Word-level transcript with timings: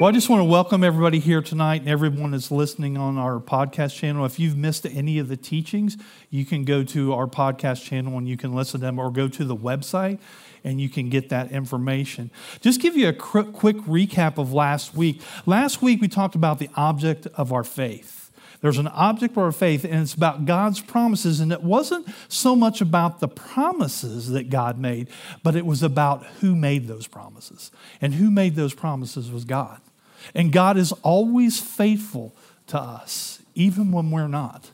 Well, 0.00 0.08
I 0.08 0.12
just 0.12 0.30
want 0.30 0.40
to 0.40 0.44
welcome 0.44 0.82
everybody 0.82 1.18
here 1.18 1.42
tonight 1.42 1.82
and 1.82 1.90
everyone 1.90 2.30
that's 2.30 2.50
listening 2.50 2.96
on 2.96 3.18
our 3.18 3.38
podcast 3.38 3.94
channel. 3.94 4.24
If 4.24 4.40
you've 4.40 4.56
missed 4.56 4.86
any 4.86 5.18
of 5.18 5.28
the 5.28 5.36
teachings, 5.36 5.98
you 6.30 6.46
can 6.46 6.64
go 6.64 6.82
to 6.84 7.12
our 7.12 7.26
podcast 7.26 7.84
channel 7.84 8.16
and 8.16 8.26
you 8.26 8.38
can 8.38 8.54
listen 8.54 8.80
to 8.80 8.86
them 8.86 8.98
or 8.98 9.10
go 9.10 9.28
to 9.28 9.44
the 9.44 9.54
website 9.54 10.18
and 10.64 10.80
you 10.80 10.88
can 10.88 11.10
get 11.10 11.28
that 11.28 11.52
information. 11.52 12.30
Just 12.62 12.80
give 12.80 12.96
you 12.96 13.08
a 13.08 13.12
quick 13.12 13.48
recap 13.48 14.38
of 14.38 14.54
last 14.54 14.94
week. 14.94 15.20
Last 15.44 15.82
week 15.82 16.00
we 16.00 16.08
talked 16.08 16.34
about 16.34 16.60
the 16.60 16.70
object 16.76 17.26
of 17.34 17.52
our 17.52 17.62
faith. 17.62 18.30
There's 18.62 18.78
an 18.78 18.88
object 18.88 19.32
of 19.32 19.38
our 19.38 19.52
faith, 19.52 19.84
and 19.84 20.02
it's 20.02 20.14
about 20.14 20.46
God's 20.46 20.80
promises. 20.80 21.40
And 21.40 21.52
it 21.52 21.62
wasn't 21.62 22.06
so 22.28 22.56
much 22.56 22.80
about 22.80 23.20
the 23.20 23.28
promises 23.28 24.30
that 24.30 24.48
God 24.48 24.78
made, 24.78 25.08
but 25.42 25.56
it 25.56 25.66
was 25.66 25.82
about 25.82 26.24
who 26.40 26.54
made 26.54 26.86
those 26.86 27.06
promises. 27.06 27.70
And 28.00 28.14
who 28.14 28.30
made 28.30 28.56
those 28.56 28.74
promises 28.74 29.30
was 29.30 29.44
God. 29.44 29.80
And 30.34 30.52
God 30.52 30.76
is 30.76 30.92
always 31.02 31.60
faithful 31.60 32.34
to 32.68 32.78
us, 32.78 33.40
even 33.54 33.92
when 33.92 34.10
we're 34.10 34.28
not. 34.28 34.70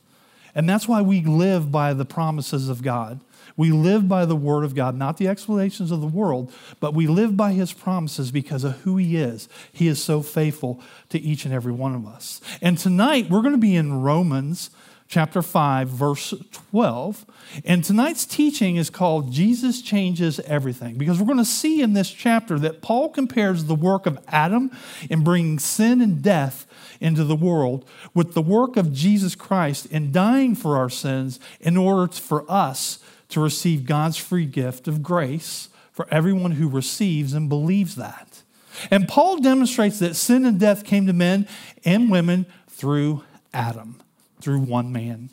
And 0.54 0.68
that's 0.68 0.88
why 0.88 1.02
we 1.02 1.22
live 1.22 1.70
by 1.70 1.92
the 1.92 2.04
promises 2.04 2.68
of 2.68 2.82
God. 2.82 3.20
We 3.56 3.70
live 3.70 4.06
by 4.08 4.26
the 4.26 4.36
word 4.36 4.64
of 4.64 4.74
God, 4.74 4.96
not 4.96 5.16
the 5.16 5.28
explanations 5.28 5.90
of 5.90 6.00
the 6.00 6.06
world, 6.06 6.52
but 6.78 6.94
we 6.94 7.06
live 7.06 7.36
by 7.36 7.52
his 7.52 7.72
promises 7.72 8.30
because 8.30 8.64
of 8.64 8.80
who 8.80 8.96
he 8.96 9.16
is. 9.16 9.48
He 9.72 9.88
is 9.88 10.02
so 10.02 10.20
faithful 10.20 10.80
to 11.08 11.18
each 11.18 11.44
and 11.44 11.54
every 11.54 11.72
one 11.72 11.94
of 11.94 12.06
us. 12.06 12.40
And 12.60 12.76
tonight 12.76 13.30
we're 13.30 13.40
going 13.40 13.52
to 13.52 13.58
be 13.58 13.76
in 13.76 14.02
Romans 14.02 14.70
chapter 15.08 15.42
5, 15.42 15.88
verse 15.88 16.34
12. 16.52 17.26
And 17.64 17.84
tonight's 17.84 18.26
teaching 18.26 18.76
is 18.76 18.90
called 18.90 19.32
Jesus 19.32 19.82
Changes 19.82 20.40
Everything, 20.40 20.96
because 20.98 21.18
we're 21.18 21.26
going 21.26 21.38
to 21.38 21.44
see 21.44 21.80
in 21.80 21.92
this 21.92 22.10
chapter 22.10 22.58
that 22.58 22.82
Paul 22.82 23.10
compares 23.10 23.64
the 23.64 23.74
work 23.74 24.06
of 24.06 24.18
Adam 24.28 24.70
in 25.08 25.22
bringing 25.22 25.58
sin 25.58 26.00
and 26.00 26.22
death 26.22 26.66
into 27.00 27.24
the 27.24 27.36
world 27.36 27.88
with 28.14 28.34
the 28.34 28.42
work 28.42 28.76
of 28.76 28.92
Jesus 28.92 29.34
Christ 29.34 29.86
in 29.86 30.12
dying 30.12 30.54
for 30.54 30.76
our 30.76 30.90
sins 30.90 31.38
in 31.60 31.76
order 31.76 32.12
for 32.12 32.50
us 32.50 32.98
to 33.28 33.40
receive 33.40 33.86
God's 33.86 34.16
free 34.16 34.46
gift 34.46 34.88
of 34.88 35.02
grace 35.02 35.68
for 35.92 36.06
everyone 36.10 36.52
who 36.52 36.68
receives 36.68 37.32
and 37.32 37.48
believes 37.48 37.96
that. 37.96 38.42
And 38.90 39.08
Paul 39.08 39.38
demonstrates 39.38 39.98
that 40.00 40.16
sin 40.16 40.44
and 40.44 40.60
death 40.60 40.84
came 40.84 41.06
to 41.06 41.12
men 41.12 41.48
and 41.84 42.10
women 42.10 42.46
through 42.68 43.24
Adam 43.54 44.00
through 44.46 44.60
one 44.60 44.92
man. 44.92 45.28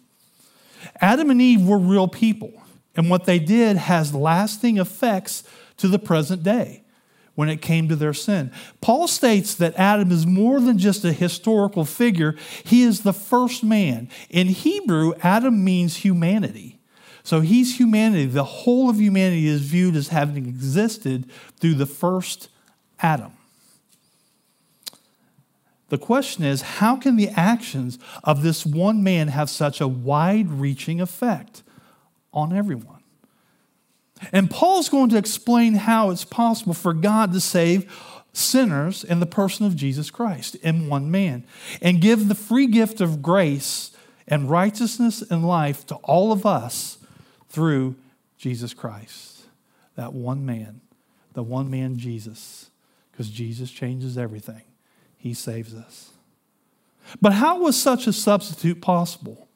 Adam 1.00 1.30
and 1.30 1.39
Eve 1.39 1.67
were 1.67 1.78
real 1.78 2.08
people, 2.08 2.52
and 2.95 3.11
what 3.11 3.25
they 3.25 3.38
did 3.38 3.78
has 3.78 4.16
lasting 4.16 4.80
effects 4.80 5.44
to 5.78 5.88
the 5.88 6.00
present 6.00 6.42
day 6.42 6.83
when 7.36 7.47
it 7.47 7.61
came 7.61 7.88
to 7.88 7.95
their 7.95 8.16
sin. 8.16 8.52
Paul 8.81 9.08
states 9.08 9.53
that 9.53 9.78
Adam 9.78 10.11
is 10.11 10.25
more 10.25 10.59
than 10.59 10.80
just 10.80 11.05
a 11.05 11.14
historical 11.14 11.86
figure, 11.86 12.36
he 12.64 12.81
is 12.81 13.02
the 13.02 13.14
first 13.14 13.64
man. 13.64 14.09
In 14.31 14.47
Hebrew, 14.47 15.14
Adam 15.22 15.64
means 15.64 15.98
humanity. 15.98 16.80
So 17.23 17.42
he's 17.42 17.77
humanity. 17.77 18.25
The 18.25 18.44
whole 18.44 18.89
of 18.89 19.00
humanity 19.00 19.45
is 19.45 19.61
viewed 19.61 19.95
as 19.95 20.08
having 20.08 20.48
existed 20.48 21.30
through 21.59 21.75
the 21.75 21.86
first 21.86 22.50
Adam. 23.00 23.33
The 25.94 25.99
question 25.99 26.44
is 26.44 26.63
how 26.63 26.95
can 26.95 27.17
the 27.17 27.30
actions 27.30 27.99
of 28.23 28.41
this 28.41 28.66
one 28.66 29.03
man 29.03 29.27
have 29.27 29.47
such 29.47 29.80
a 29.80 29.88
wide 29.88 30.49
reaching 30.49 30.99
effect 30.99 31.61
on 32.33 32.52
everyone? 32.52 33.03
And 34.31 34.49
Paul's 34.49 34.89
going 34.89 35.11
to 35.11 35.19
explain 35.19 35.75
how 35.75 36.09
it's 36.09 36.25
possible 36.25 36.73
for 36.73 36.95
God 36.95 37.31
to 37.33 37.39
save 37.39 38.25
sinners 38.33 39.03
in 39.03 39.19
the 39.19 39.27
person 39.27 39.67
of 39.67 39.75
Jesus 39.75 40.09
Christ 40.09 40.55
in 40.55 40.89
one 40.89 41.11
man 41.11 41.44
and 41.80 42.02
give 42.02 42.27
the 42.27 42.33
free 42.33 42.66
gift 42.66 42.99
of 42.99 43.21
grace 43.21 43.91
and 44.27 44.49
righteousness 44.49 45.21
and 45.21 45.48
life 45.48 45.86
to 45.86 45.95
all 45.98 46.32
of 46.32 46.43
us 46.43 46.98
through 47.49 47.93
Jesus 48.39 48.73
Christ. 48.73 49.42
That 49.95 50.11
one 50.11 50.43
man, 50.43 50.82
the 51.33 51.43
one 51.43 51.70
man 51.70 51.99
Jesus, 51.99 52.71
because 53.11 53.30
Jesus 53.30 53.70
changes 53.70 54.17
everything. 54.17 54.64
He 55.23 55.34
saves 55.34 55.73
us. 55.73 56.10
But 57.22 57.32
how 57.32 57.61
was 57.61 57.82
such 57.82 58.08
a 58.08 58.14
substitute 58.14 58.82
possible? 58.82 59.48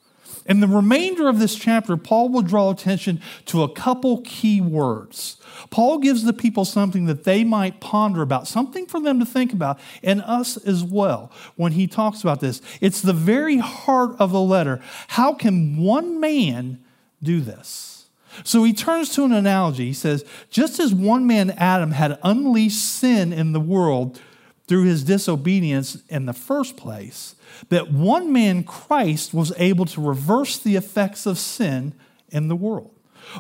In 0.46 0.62
the 0.62 0.68
remainder 0.68 1.28
of 1.28 1.40
this 1.40 1.56
chapter, 1.56 1.98
Paul 1.98 2.30
will 2.30 2.42
draw 2.42 2.70
attention 2.70 3.20
to 3.48 3.64
a 3.64 3.74
couple 3.74 4.22
key 4.22 4.62
words. 4.62 5.36
Paul 5.70 5.98
gives 5.98 6.24
the 6.24 6.32
people 6.32 6.64
something 6.64 7.04
that 7.08 7.26
they 7.26 7.44
might 7.44 7.82
ponder 7.82 8.22
about, 8.22 8.48
something 8.48 8.86
for 8.86 9.02
them 9.02 9.20
to 9.20 9.26
think 9.26 9.52
about, 9.52 9.78
and 10.02 10.22
us 10.22 10.56
as 10.56 10.86
well 10.86 11.34
when 11.58 11.74
he 11.74 11.86
talks 11.86 12.22
about 12.22 12.40
this. 12.40 12.62
It's 12.80 13.02
the 13.02 13.12
very 13.12 13.58
heart 13.58 14.16
of 14.20 14.32
the 14.32 14.40
letter. 14.40 14.80
How 15.10 15.34
can 15.34 15.76
one 15.76 16.22
man 16.22 16.82
do 17.22 17.42
this? 17.42 18.06
So 18.46 18.64
he 18.64 18.72
turns 18.72 19.14
to 19.16 19.26
an 19.26 19.34
analogy. 19.34 19.88
He 19.88 19.94
says, 19.94 20.24
just 20.50 20.80
as 20.80 20.94
one 20.94 21.28
man, 21.28 21.52
Adam, 21.58 21.92
had 21.92 22.20
unleashed 22.24 22.86
sin 22.86 23.34
in 23.34 23.52
the 23.52 23.60
world 23.60 24.22
through 24.68 24.84
his 24.84 25.04
disobedience 25.04 26.04
in 26.10 26.26
the 26.26 26.34
first 26.34 26.76
place, 26.76 27.36
that 27.70 27.92
one 27.92 28.32
man, 28.34 28.64
Christ, 28.64 29.34
was 29.34 29.54
able 29.58 29.86
to 29.86 30.02
reverse 30.02 30.60
the 30.60 30.76
effects 30.76 31.26
of 31.26 31.38
sin 31.38 31.94
in 32.30 32.48
the 32.48 32.56
world. 32.56 32.92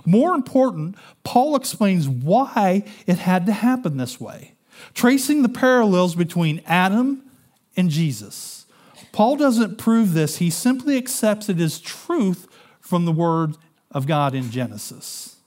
More 0.06 0.34
important, 0.34 0.96
Paul 1.24 1.56
explains 1.56 2.08
why 2.08 2.84
it 3.06 3.20
had 3.20 3.46
to 3.46 3.52
happen 3.52 3.98
this 3.98 4.20
way, 4.20 4.54
tracing 4.94 5.42
the 5.42 5.50
parallels 5.50 6.16
between 6.16 6.62
Adam 6.66 7.24
and 7.76 7.90
Jesus. 7.90 8.66
Paul 9.12 9.36
doesn't 9.36 9.78
prove 9.78 10.14
this, 10.14 10.38
he 10.38 10.50
simply 10.50 10.98
accepts 10.98 11.50
it 11.50 11.60
as 11.60 11.80
truth 11.80 12.48
from 12.80 13.06
the 13.06 13.12
Word 13.12 13.56
of 13.92 14.08
God 14.08 14.34
in 14.34 14.52
Genesis. 14.52 15.38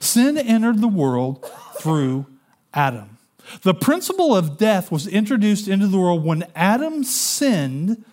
Sin 0.00 0.36
entered 0.36 0.80
the 0.80 0.88
world 0.88 1.48
through 1.78 2.26
Adam. 2.74 3.15
The 3.62 3.74
principle 3.74 4.34
of 4.34 4.58
death 4.58 4.90
was 4.90 5.06
introduced 5.06 5.68
into 5.68 5.86
the 5.86 5.98
world 5.98 6.24
when 6.24 6.44
Adam 6.54 7.04
sinned, 7.04 8.04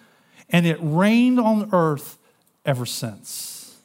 and 0.50 0.66
it 0.66 0.78
reigned 0.82 1.40
on 1.40 1.70
earth 1.72 2.18
ever 2.66 2.86
since. 2.86 3.76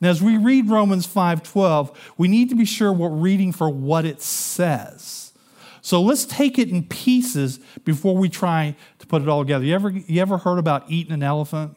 Now, 0.00 0.10
as 0.10 0.22
we 0.22 0.36
read 0.36 0.68
Romans 0.68 1.06
5:12, 1.06 1.90
we 2.16 2.28
need 2.28 2.50
to 2.50 2.54
be 2.54 2.64
sure 2.64 2.92
we're 2.92 3.08
reading 3.08 3.52
for 3.52 3.68
what 3.68 4.04
it 4.04 4.22
says. 4.22 5.32
So 5.80 6.02
let's 6.02 6.24
take 6.24 6.58
it 6.58 6.68
in 6.68 6.84
pieces 6.84 7.60
before 7.84 8.16
we 8.16 8.28
try 8.28 8.76
to 8.98 9.06
put 9.06 9.22
it 9.22 9.28
all 9.28 9.42
together. 9.42 9.64
You 9.64 9.74
ever, 9.74 9.90
you 9.90 10.20
ever 10.20 10.38
heard 10.38 10.58
about 10.58 10.84
eating 10.88 11.12
an 11.12 11.22
elephant? 11.22 11.76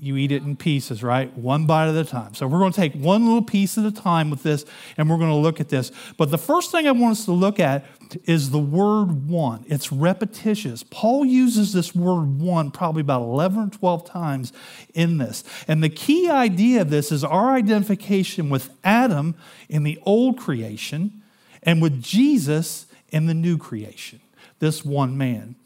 You 0.00 0.16
eat 0.16 0.30
it 0.30 0.42
in 0.42 0.54
pieces, 0.54 1.02
right? 1.02 1.36
One 1.36 1.66
bite 1.66 1.88
at 1.88 1.96
a 1.96 2.04
time. 2.04 2.34
So 2.34 2.46
we're 2.46 2.60
going 2.60 2.72
to 2.72 2.80
take 2.80 2.94
one 2.94 3.26
little 3.26 3.42
piece 3.42 3.76
at 3.76 3.84
a 3.84 3.90
time 3.90 4.30
with 4.30 4.44
this, 4.44 4.64
and 4.96 5.10
we're 5.10 5.16
going 5.16 5.30
to 5.30 5.36
look 5.36 5.60
at 5.60 5.70
this. 5.70 5.90
But 6.16 6.30
the 6.30 6.38
first 6.38 6.70
thing 6.70 6.86
I 6.86 6.92
want 6.92 7.18
us 7.18 7.24
to 7.24 7.32
look 7.32 7.58
at 7.58 7.84
is 8.24 8.50
the 8.50 8.60
word 8.60 9.28
one. 9.28 9.64
It's 9.66 9.92
repetitious. 9.92 10.84
Paul 10.84 11.24
uses 11.24 11.72
this 11.72 11.96
word 11.96 12.38
one 12.38 12.70
probably 12.70 13.00
about 13.00 13.22
11 13.22 13.58
or 13.58 13.70
12 13.70 14.04
times 14.04 14.52
in 14.94 15.18
this. 15.18 15.42
And 15.66 15.82
the 15.82 15.88
key 15.88 16.30
idea 16.30 16.82
of 16.82 16.90
this 16.90 17.10
is 17.10 17.24
our 17.24 17.54
identification 17.54 18.50
with 18.50 18.70
Adam 18.84 19.34
in 19.68 19.82
the 19.82 19.98
old 20.06 20.38
creation 20.38 21.22
and 21.64 21.82
with 21.82 22.00
Jesus 22.00 22.86
in 23.10 23.26
the 23.26 23.34
new 23.34 23.58
creation, 23.58 24.20
this 24.60 24.84
one 24.84 25.18
man. 25.18 25.56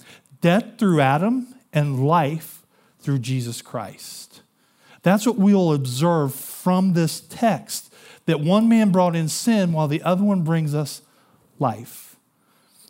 Death 0.41 0.79
through 0.79 1.01
Adam 1.01 1.55
and 1.73 2.07
life 2.07 2.62
through 3.03 3.19
Jesus 3.19 3.63
Christ. 3.63 4.43
That's 5.03 5.27
what 5.27 5.37
we'll 5.37 5.73
observe 5.73 6.35
from 6.35 6.93
this 6.93 7.21
text 7.21 7.93
that 8.27 8.41
one 8.41 8.69
man 8.69 8.91
brought 8.91 9.17
in 9.17 9.29
sin 9.29 9.73
while 9.73 9.89
the 9.89 10.03
other 10.03 10.23
one 10.23 10.43
brings 10.43 10.75
us 10.75 11.03
life. 11.59 12.17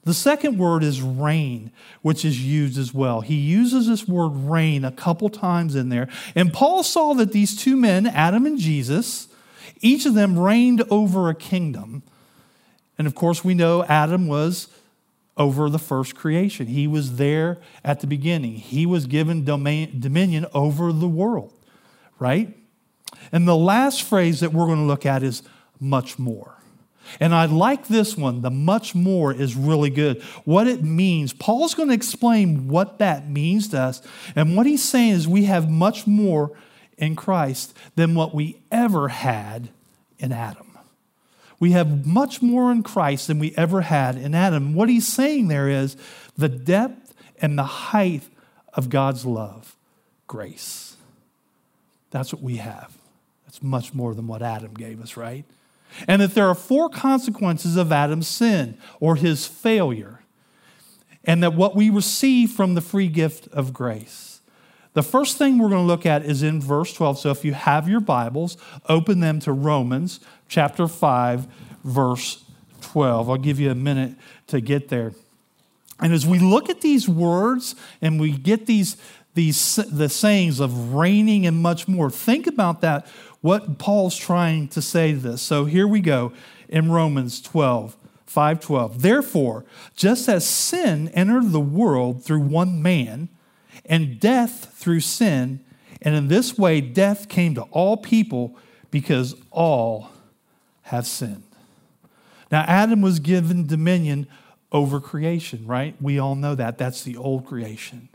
The 0.05 0.15
second 0.15 0.59
word 0.59 0.83
is 0.83 1.01
reign, 1.01 1.71
which 2.03 2.25
is 2.25 2.45
used 2.45 2.77
as 2.77 2.93
well. 2.93 3.21
He 3.21 3.37
uses 3.37 3.87
this 3.87 4.09
word 4.09 4.31
reign 4.31 4.85
a 4.85 4.91
couple 4.91 5.29
times 5.29 5.77
in 5.77 5.91
there. 5.91 6.09
And 6.35 6.53
Paul 6.53 6.83
saw 6.83 7.15
that 7.15 7.33
these 7.33 7.57
two 7.57 7.77
men, 7.77 8.07
Adam 8.07 8.45
and 8.45 8.59
Jesus, 8.59 9.29
each 9.81 10.05
of 10.05 10.15
them 10.15 10.39
reigned 10.39 10.83
over 10.91 11.29
a 11.29 11.35
kingdom. 11.35 12.03
And 12.99 13.07
of 13.07 13.15
course, 13.15 13.45
we 13.45 13.55
know 13.55 13.85
Adam 13.85 14.27
was 14.27 14.69
over 15.37 15.71
the 15.71 15.79
first 15.79 16.15
creation. 16.15 16.67
He 16.67 16.87
was 16.87 17.17
there 17.17 17.59
at 17.85 18.01
the 18.01 18.07
beginning. 18.07 18.57
He 18.57 18.87
was 18.87 19.07
given 19.07 19.45
domain, 19.45 20.01
dominion 20.01 20.47
over 20.53 20.93
the 20.93 21.09
world, 21.09 21.53
right? 22.19 22.57
And 23.31 23.47
the 23.47 23.57
last 23.57 24.03
phrase 24.03 24.41
that 24.41 24.53
we're 24.53 24.67
going 24.67 24.79
to 24.79 24.85
look 24.85 25.07
at 25.07 25.23
is 25.23 25.43
much 25.81 26.19
more. 26.19 26.57
And 27.21 27.35
I 27.35 27.47
like 27.47 27.89
this 27.89 28.17
one. 28.17 28.43
The 28.43 28.51
much 28.51 28.95
more 28.95 29.33
is 29.33 29.57
really 29.57 29.91
good. 29.91 30.23
What 30.45 30.69
it 30.69 30.83
means, 30.83 31.33
Paul's 31.33 31.75
going 31.75 31.89
to 31.89 31.95
explain 31.95 32.69
what 32.69 32.99
that 32.99 33.29
means 33.29 33.69
to 33.69 33.81
us. 33.81 34.03
And 34.37 34.57
what 34.57 34.67
he's 34.67 34.83
saying 34.85 35.13
is 35.13 35.29
we 35.29 35.45
have 35.45 35.69
much 35.69 36.07
more 36.07 36.53
in 36.97 37.17
Christ 37.17 37.77
than 37.97 38.15
what 38.15 38.35
we 38.35 38.63
ever 38.71 39.09
had 39.09 39.71
in 40.19 40.33
Adam. 40.33 40.72
We 41.63 41.71
have 41.71 42.05
much 42.05 42.43
more 42.43 42.73
in 42.73 42.83
Christ 42.83 43.29
than 43.29 43.39
we 43.39 43.55
ever 43.57 43.83
had 43.83 44.17
in 44.17 44.35
Adam. 44.35 44.75
What 44.75 44.89
he's 44.89 45.07
saying 45.07 45.47
there 45.47 45.69
is 45.69 45.97
the 46.37 46.49
depth 46.49 47.15
and 47.41 47.57
the 47.57 47.63
height 47.63 48.25
of 48.75 48.89
God's 48.89 49.25
love, 49.25 49.77
grace. 50.27 50.97
That's 52.11 52.33
what 52.33 52.43
we 52.43 52.57
have. 52.57 52.99
That's 53.45 53.63
much 53.63 53.95
more 53.95 54.13
than 54.13 54.27
what 54.27 54.43
Adam 54.43 54.75
gave 54.75 55.01
us, 55.01 55.17
right? 55.17 55.45
And 56.09 56.21
that 56.21 56.35
there 56.35 56.49
are 56.49 56.57
four 56.57 56.89
consequences 56.89 57.77
of 57.77 57.93
Adam's 57.93 58.27
sin 58.27 58.77
or 58.99 59.15
his 59.15 59.47
failure, 59.47 60.19
and 61.23 61.45
that 61.45 61.55
what 61.55 61.77
we 61.77 61.91
receive 61.91 62.51
from 62.51 62.75
the 62.75 62.81
free 62.81 63.07
gift 63.07 63.47
of 63.53 63.73
grace. 63.73 64.32
The 64.95 65.03
first 65.03 65.39
thing 65.39 65.59
we're 65.59 65.71
going 65.71 65.83
to 65.83 65.87
look 65.87 66.05
at 66.05 66.25
is 66.25 66.43
in 66.43 66.61
verse 66.61 66.93
12. 66.93 67.19
So 67.19 67.31
if 67.31 67.45
you 67.45 67.55
have 67.55 67.89
your 67.89 68.01
Bibles, 68.01 68.59
open 68.89 69.21
them 69.21 69.41
to 69.41 69.53
Romans 69.53 70.21
chapter 70.49 70.87
5, 70.87 71.47
verse 71.83 72.45
12. 72.83 73.31
I'll 73.31 73.37
give 73.39 73.59
you 73.59 73.71
a 73.71 73.75
minute 73.75 74.17
to 74.49 74.61
get 74.61 74.89
there. 74.89 75.13
And 75.99 76.13
as 76.13 76.27
we 76.27 76.39
look 76.39 76.69
at 76.69 76.81
these 76.81 77.09
words 77.09 77.75
and 78.03 78.21
we 78.21 78.33
get 78.33 78.67
these, 78.67 78.97
these 79.35 79.77
the 79.77 80.09
sayings 80.09 80.61
of 80.61 80.93
reigning 80.95 81.47
and 81.47 81.63
much 81.63 81.89
more, 81.89 82.11
think 82.11 82.47
about 82.47 82.81
that, 82.83 83.07
what 83.41 83.79
Paul's 83.79 84.17
trying 84.17 84.69
to 84.69 84.83
say 84.83 85.13
to 85.13 85.19
this. 85.19 85.41
So 85.41 85.65
here 85.65 85.87
we 85.87 86.01
go 86.01 86.33
in 86.69 86.91
Romans 86.91 87.41
12. 87.41 87.97
512 88.25 89.03
therefore 89.03 89.67
just 89.95 90.27
as 90.27 90.47
sin 90.47 91.09
entered 91.09 91.53
the 91.53 91.61
world 91.61 92.25
through 92.25 92.41
one 92.41 92.81
man 92.81 93.29
and 93.87 94.21
death 94.21 94.73
through 94.75 95.01
sin 95.01 95.61
and 96.03 96.15
in 96.15 96.29
this 96.29 96.59
way 96.59 96.81
death 96.81 97.29
came 97.29 97.55
to 97.55 97.63
all 97.63 97.97
people 97.97 98.57
because 98.91 99.35
all 99.51 100.11
have 100.83 101.07
sinned. 101.07 101.45
Now, 102.51 102.65
Adam 102.67 103.01
was 103.01 103.19
given 103.19 103.67
dominion 103.67 104.27
over 104.73 105.01
creation, 105.01 105.67
right? 105.67 105.95
We 106.01 106.19
all 106.19 106.35
know 106.35 106.55
that. 106.55 106.77
That's 106.77 107.03
the 107.03 107.17
old 107.17 107.47
creation. 107.47 108.09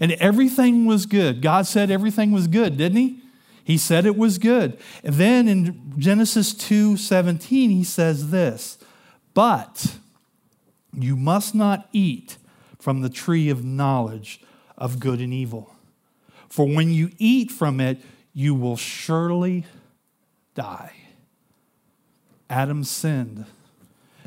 And 0.00 0.12
everything 0.12 0.86
was 0.86 1.06
good. 1.06 1.42
God 1.42 1.66
said 1.66 1.90
everything 1.90 2.32
was 2.32 2.48
good, 2.48 2.76
didn't 2.76 2.98
he? 2.98 3.20
He 3.62 3.78
said 3.78 4.04
it 4.04 4.16
was 4.16 4.38
good. 4.38 4.78
And 5.04 5.14
then 5.14 5.48
in 5.48 5.94
Genesis 5.96 6.52
2 6.54 6.96
17, 6.96 7.70
he 7.70 7.84
says 7.84 8.30
this, 8.30 8.78
but 9.32 9.96
you 10.92 11.16
must 11.16 11.54
not 11.54 11.88
eat 11.92 12.36
from 12.78 13.02
the 13.02 13.08
tree 13.08 13.48
of 13.48 13.64
knowledge 13.64 14.40
of 14.76 14.98
good 14.98 15.20
and 15.20 15.32
evil. 15.32 15.74
For 16.48 16.66
when 16.66 16.90
you 16.90 17.10
eat 17.18 17.50
from 17.50 17.80
it, 17.80 18.00
you 18.32 18.54
will 18.54 18.76
surely 18.76 19.64
die. 20.54 20.92
Adam 22.50 22.84
sinned. 22.84 23.46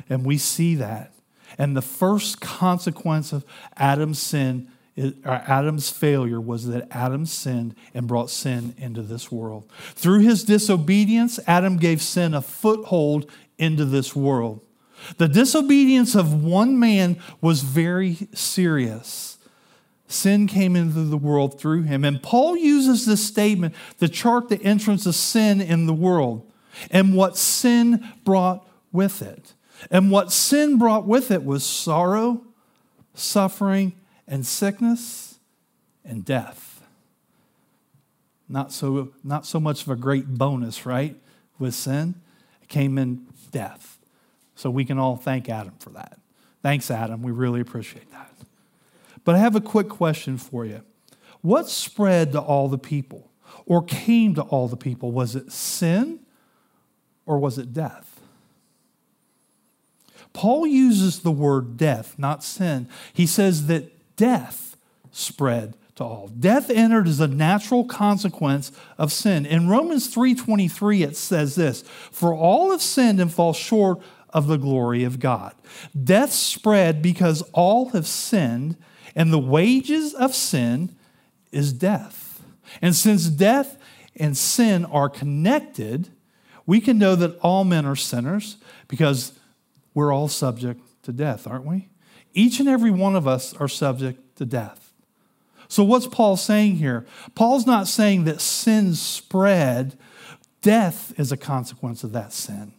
And 0.10 0.26
we 0.26 0.38
see 0.38 0.76
that. 0.76 1.14
And 1.58 1.76
the 1.76 1.82
first 1.82 2.42
consequence 2.42 3.32
of 3.34 3.46
Adam's 3.78 4.20
sin, 4.20 4.70
or 4.98 5.44
Adam's 5.48 5.90
failure, 5.90 6.42
was 6.42 6.68
that 6.68 6.88
Adam 6.92 7.26
sinned 7.26 7.76
and 7.94 8.08
brought 8.08 8.30
sin 8.30 8.76
into 8.78 9.02
this 9.02 9.32
world. 9.32 9.70
Through 9.94 10.20
his 10.20 10.44
disobedience, 10.44 11.40
Adam 11.48 11.78
gave 11.78 12.02
sin 12.02 12.34
a 12.34 12.42
foothold 12.42 13.30
into 13.58 13.86
this 13.86 14.16
world. 14.16 14.62
The 15.18 15.28
disobedience 15.28 16.16
of 16.16 16.44
one 16.44 16.80
man 16.80 17.18
was 17.40 17.62
very 17.62 18.28
serious. 18.34 19.37
Sin 20.08 20.48
came 20.48 20.76
into 20.76 21.02
the 21.02 21.18
world 21.18 21.60
through 21.60 21.84
him. 21.84 22.06
And 22.06 22.24
Paul 22.24 22.58
uses 22.58 23.06
this 23.06 23.26
statement 23.26 23.76
to 24.00 24.08
chart 24.08 24.48
the 24.48 24.62
entrance 24.64 25.06
of 25.06 25.16
sin 25.16 25.60
in 25.60 25.86
the 25.86 25.94
world 25.94 26.50
and 26.90 27.14
what 27.14 27.38
sin 27.38 28.08
brought 28.24 28.68
with 28.92 29.22
it. 29.22 29.54
And 29.92 30.10
what 30.10 30.32
sin 30.32 30.78
brought 30.78 31.06
with 31.06 31.30
it 31.30 31.44
was 31.44 31.66
sorrow, 31.66 32.44
suffering, 33.14 33.94
and 34.28 34.46
sickness 34.46 35.40
and 36.06 36.24
death. 36.24 36.82
Not 38.50 38.72
so, 38.72 39.10
not 39.24 39.46
so 39.46 39.60
much 39.60 39.84
of 39.84 39.90
a 39.90 39.96
great 39.96 40.28
bonus, 40.28 40.86
right? 40.86 41.16
With 41.60 41.76
sin, 41.76 42.16
it 42.62 42.70
came 42.70 42.98
in 42.98 43.28
death. 43.52 43.98
So 44.56 44.70
we 44.70 44.86
can 44.86 44.98
all 44.98 45.18
thank 45.18 45.50
Adam 45.50 45.74
for 45.80 45.90
that. 45.92 46.18
Thanks, 46.64 46.90
Adam. 46.90 47.22
We 47.22 47.32
really 47.32 47.60
appreciate 47.60 48.10
that. 48.12 48.27
But 49.28 49.36
I 49.36 49.40
have 49.40 49.58
a 49.58 49.62
quick 49.62 49.90
question 49.90 50.38
for 50.38 50.66
you. 50.66 50.84
What 51.42 51.68
spread 51.68 52.32
to 52.32 52.40
all 52.40 52.70
the 52.70 52.78
people 52.78 53.30
or 53.66 53.84
came 53.84 54.34
to 54.36 54.42
all 54.42 54.70
the 54.70 54.78
people? 54.78 55.12
Was 55.12 55.36
it 55.36 55.52
sin 55.52 56.22
or 57.26 57.38
was 57.38 57.58
it 57.58 57.74
death? 57.74 58.22
Paul 60.32 60.66
uses 60.66 61.20
the 61.20 61.32
word 61.32 61.76
death, 61.76 62.16
not 62.18 62.42
sin. 62.42 62.88
He 63.12 63.26
says 63.26 63.68
that 63.68 64.16
death 64.16 64.78
spread 65.12 65.76
to 65.96 66.06
all. 66.06 66.30
Death 66.30 66.70
entered 66.70 67.10
as 67.10 67.20
a 67.20 67.28
natural 67.28 67.84
consequence 67.84 68.72
of 68.98 69.12
sin. 69.12 69.46
In 69.46 69.68
Romans 69.68 70.08
3:23 70.08 71.04
it 71.04 71.18
says 71.18 71.56
this, 71.56 71.84
"For 72.14 72.34
all 72.34 72.72
have 72.72 72.82
sinned 72.82 73.20
and 73.20 73.30
fall 73.30 73.52
short 73.52 74.00
of 74.30 74.48
the 74.48 74.58
glory 74.58 75.04
of 75.04 75.20
God." 75.20 75.54
Death 76.02 76.32
spread 76.32 77.02
because 77.02 77.42
all 77.52 77.90
have 77.90 78.08
sinned, 78.08 78.78
and 79.18 79.34
the 79.34 79.40
wages 79.40 80.14
of 80.14 80.36
sin 80.36 80.96
is 81.52 81.74
death. 81.74 82.40
And 82.84 82.96
since 82.96 83.28
death 83.28 83.78
and 84.16 84.38
sin 84.38 84.86
are 84.86 85.10
connected, 85.10 86.10
we 86.68 86.80
can 86.80 87.00
know 87.00 87.16
that 87.16 87.40
all 87.40 87.64
men 87.64 87.88
are 87.88 87.96
sinners 87.96 88.58
because 88.88 89.34
we're 89.96 90.14
all 90.14 90.28
subject 90.28 90.82
to 91.04 91.12
death, 91.12 91.48
aren't 91.48 91.66
we? 91.66 91.90
Each 92.34 92.60
and 92.60 92.70
every 92.70 92.92
one 92.92 93.16
of 93.16 93.28
us 93.28 93.56
are 93.56 93.68
subject 93.68 94.38
to 94.38 94.46
death. 94.46 94.94
So, 95.68 95.84
what's 95.84 96.08
Paul 96.08 96.38
saying 96.38 96.76
here? 96.76 97.08
Paul's 97.34 97.66
not 97.66 97.88
saying 97.88 98.26
that 98.26 98.40
sin 98.40 98.94
spread, 98.94 99.98
death 100.62 101.12
is 101.20 101.32
a 101.32 101.38
consequence 101.38 102.04
of 102.04 102.12
that 102.12 102.34
sin. 102.34 102.74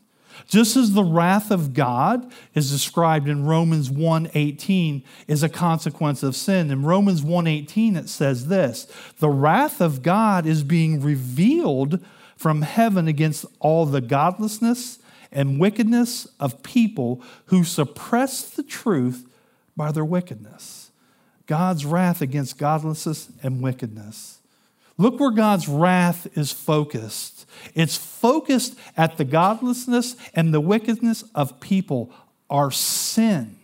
Just 0.47 0.77
as 0.77 0.93
the 0.93 1.05
wrath 1.05 1.51
of 1.51 1.75
God 1.75 2.31
is 2.55 2.71
described 2.71 3.29
in 3.29 3.45
Romans 3.45 3.91
1:18 3.91 5.03
is 5.27 5.43
a 5.43 5.49
consequence 5.49 6.23
of 6.23 6.37
sin. 6.37 6.71
In 6.71 6.85
Romans 6.85 7.23
1:18 7.23 7.97
it 7.97 8.09
says 8.09 8.47
this, 8.47 8.87
the 9.19 9.31
wrath 9.31 9.81
of 9.81 10.03
God 10.03 10.47
is 10.47 10.63
being 10.63 11.01
revealed 11.01 12.01
from 12.37 12.63
heaven 12.63 13.09
against 13.09 13.45
all 13.59 13.85
the 13.85 14.01
godlessness 14.01 14.99
and 15.33 15.59
wickedness 15.59 16.27
of 16.39 16.63
people 16.63 17.21
who 17.47 17.65
suppress 17.65 18.43
the 18.43 18.63
truth 18.63 19.27
by 19.77 19.93
their 19.93 20.05
wickedness. 20.05 20.91
God's 21.47 21.85
wrath 21.85 22.21
against 22.21 22.59
godlessness 22.59 23.29
and 23.43 23.63
wickedness. 23.63 24.39
Look 24.99 25.19
where 25.19 25.31
God's 25.31 25.69
wrath 25.69 26.27
is 26.37 26.53
focused. 26.53 27.38
It's 27.75 27.97
focused 27.97 28.79
at 28.97 29.17
the 29.17 29.25
godlessness 29.25 30.17
and 30.35 30.53
the 30.53 30.61
wickedness 30.61 31.25
of 31.35 31.61
people, 31.61 32.13
our 32.51 32.71
sin. 32.71 33.59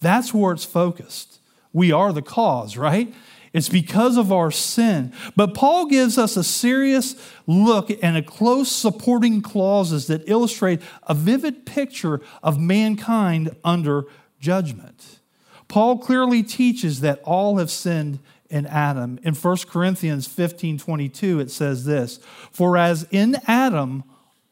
That's 0.00 0.34
where 0.34 0.52
it's 0.52 0.64
focused. 0.64 1.38
We 1.72 1.92
are 1.92 2.12
the 2.12 2.22
cause, 2.22 2.76
right? 2.76 3.12
It's 3.52 3.68
because 3.68 4.16
of 4.16 4.32
our 4.32 4.50
sin. 4.50 5.12
But 5.36 5.54
Paul 5.54 5.86
gives 5.86 6.16
us 6.16 6.36
a 6.36 6.44
serious 6.44 7.14
look 7.46 7.90
and 8.02 8.16
a 8.16 8.22
close 8.22 8.70
supporting 8.70 9.42
clauses 9.42 10.06
that 10.06 10.28
illustrate 10.28 10.80
a 11.04 11.14
vivid 11.14 11.66
picture 11.66 12.20
of 12.42 12.58
mankind 12.58 13.54
under 13.62 14.04
judgment. 14.40 15.20
Paul 15.68 15.98
clearly 15.98 16.42
teaches 16.42 17.00
that 17.00 17.20
all 17.24 17.58
have 17.58 17.70
sinned 17.70 18.18
in 18.52 18.66
Adam. 18.66 19.18
In 19.24 19.34
1 19.34 19.56
Corinthians 19.68 20.26
15 20.28 20.78
22, 20.78 21.40
it 21.40 21.50
says 21.50 21.84
this 21.84 22.18
For 22.52 22.76
as 22.76 23.06
in 23.10 23.36
Adam 23.48 24.04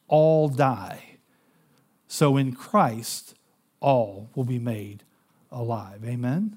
all 0.08 0.48
die, 0.48 1.18
so 2.08 2.36
in 2.36 2.52
Christ 2.52 3.34
all 3.78 4.30
will 4.34 4.44
be 4.44 4.58
made 4.58 5.04
alive. 5.52 6.04
Amen? 6.04 6.56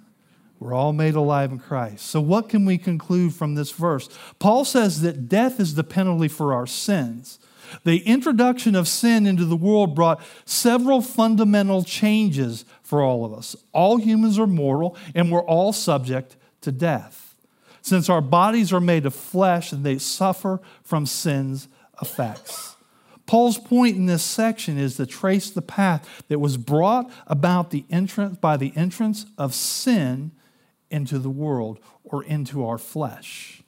We're 0.60 0.74
all 0.74 0.94
made 0.94 1.16
alive 1.16 1.52
in 1.52 1.60
Christ. 1.60 2.06
So, 2.06 2.22
what 2.22 2.48
can 2.48 2.64
we 2.66 2.78
conclude 2.78 3.34
from 3.34 3.56
this 3.56 3.72
verse? 3.72 4.08
Paul 4.40 4.64
says 4.64 5.02
that 5.02 5.28
death 5.28 5.60
is 5.60 5.76
the 5.76 5.84
penalty 5.84 6.30
for 6.30 6.54
our 6.54 6.66
sins. 6.66 7.40
The 7.84 8.00
introduction 8.06 8.76
of 8.76 8.88
sin 8.88 9.26
into 9.26 9.46
the 9.46 9.58
world 9.58 9.96
brought 9.96 10.22
several 10.46 11.02
fundamental 11.02 11.84
changes 11.84 12.64
for 12.84 13.02
all 13.02 13.26
of 13.26 13.34
us. 13.34 13.56
All 13.74 13.98
humans 13.98 14.40
are 14.40 14.48
mortal, 14.48 14.96
and 15.14 15.32
we're 15.32 15.44
all 15.44 15.74
subject 15.74 16.38
to 16.62 16.72
death. 16.72 17.33
Since 17.84 18.10
our 18.10 18.22
bodies 18.22 18.72
are 18.72 18.80
made 18.80 19.06
of 19.06 19.14
flesh 19.14 19.74
and 19.74 19.86
they 19.86 19.98
suffer 19.98 20.62
from 20.84 21.06
sin's 21.06 21.68
effects. 22.02 22.78
Paul's 23.26 23.58
point 23.58 23.98
in 23.98 24.06
this 24.06 24.24
section 24.24 24.78
is 24.78 24.96
to 24.96 25.06
trace 25.06 25.50
the 25.50 25.62
path 25.62 26.24
that 26.30 26.40
was 26.40 26.56
brought 26.56 27.12
about 27.28 27.72
the 27.72 27.84
entrance, 27.90 28.38
by 28.38 28.56
the 28.56 28.72
entrance 28.78 29.26
of 29.38 29.54
sin 29.54 30.32
into 30.90 31.20
the 31.20 31.30
world 31.30 31.78
or 32.06 32.24
into 32.24 32.66
our 32.66 32.78
flesh. 32.78 33.62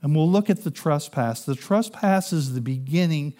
And 0.00 0.16
we'll 0.16 0.30
look 0.30 0.48
at 0.48 0.64
the 0.64 0.70
trespass. 0.70 1.44
The 1.44 1.54
trespass 1.54 2.32
is 2.32 2.54
the 2.54 2.62
beginning 2.62 3.34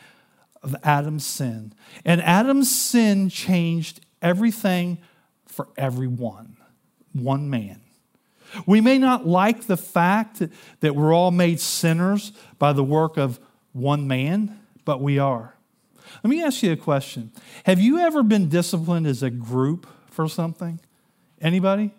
of 0.63 0.77
Adam's 0.83 1.25
sin. 1.25 1.73
And 2.05 2.21
Adam's 2.21 2.71
sin 2.71 3.31
changed 3.31 4.05
everything 4.21 4.99
for 5.47 5.69
everyone, 5.79 6.59
one 7.15 7.49
man. 7.49 7.81
We 8.67 8.81
may 8.81 8.99
not 8.99 9.26
like 9.26 9.67
the 9.67 9.76
fact 9.76 10.43
that 10.81 10.95
we're 10.95 11.15
all 11.15 11.31
made 11.31 11.61
sinners 11.61 12.33
by 12.59 12.73
the 12.73 12.85
work 12.85 13.17
of 13.17 13.41
one 13.73 14.07
man, 14.07 14.59
but 14.85 15.00
we 15.00 15.19
are. 15.19 15.55
Let 16.23 16.31
me 16.31 16.43
ask 16.43 16.62
you 16.62 16.73
a 16.73 16.76
question. 16.76 17.33
Have 17.65 17.81
you 17.81 17.99
ever 17.99 18.23
been 18.23 18.49
disciplined 18.49 19.07
as 19.07 19.23
a 19.23 19.31
group 19.31 19.87
for 20.11 20.29
something? 20.29 20.81
Anybody? 21.41 21.93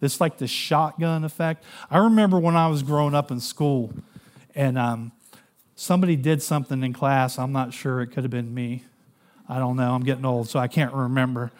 It's 0.00 0.20
like 0.20 0.38
the 0.38 0.46
shotgun 0.46 1.24
effect. 1.24 1.64
I 1.90 1.98
remember 1.98 2.38
when 2.38 2.56
I 2.56 2.68
was 2.68 2.82
growing 2.82 3.14
up 3.14 3.30
in 3.30 3.40
school 3.40 3.92
and 4.54 4.78
um, 4.78 5.12
somebody 5.74 6.16
did 6.16 6.42
something 6.42 6.82
in 6.82 6.92
class. 6.92 7.38
I'm 7.38 7.52
not 7.52 7.72
sure. 7.72 8.00
It 8.00 8.08
could 8.08 8.24
have 8.24 8.30
been 8.30 8.54
me. 8.54 8.84
I 9.48 9.58
don't 9.58 9.76
know. 9.76 9.94
I'm 9.94 10.04
getting 10.04 10.24
old, 10.24 10.48
so 10.48 10.58
I 10.58 10.68
can't 10.68 10.92
remember. 10.92 11.50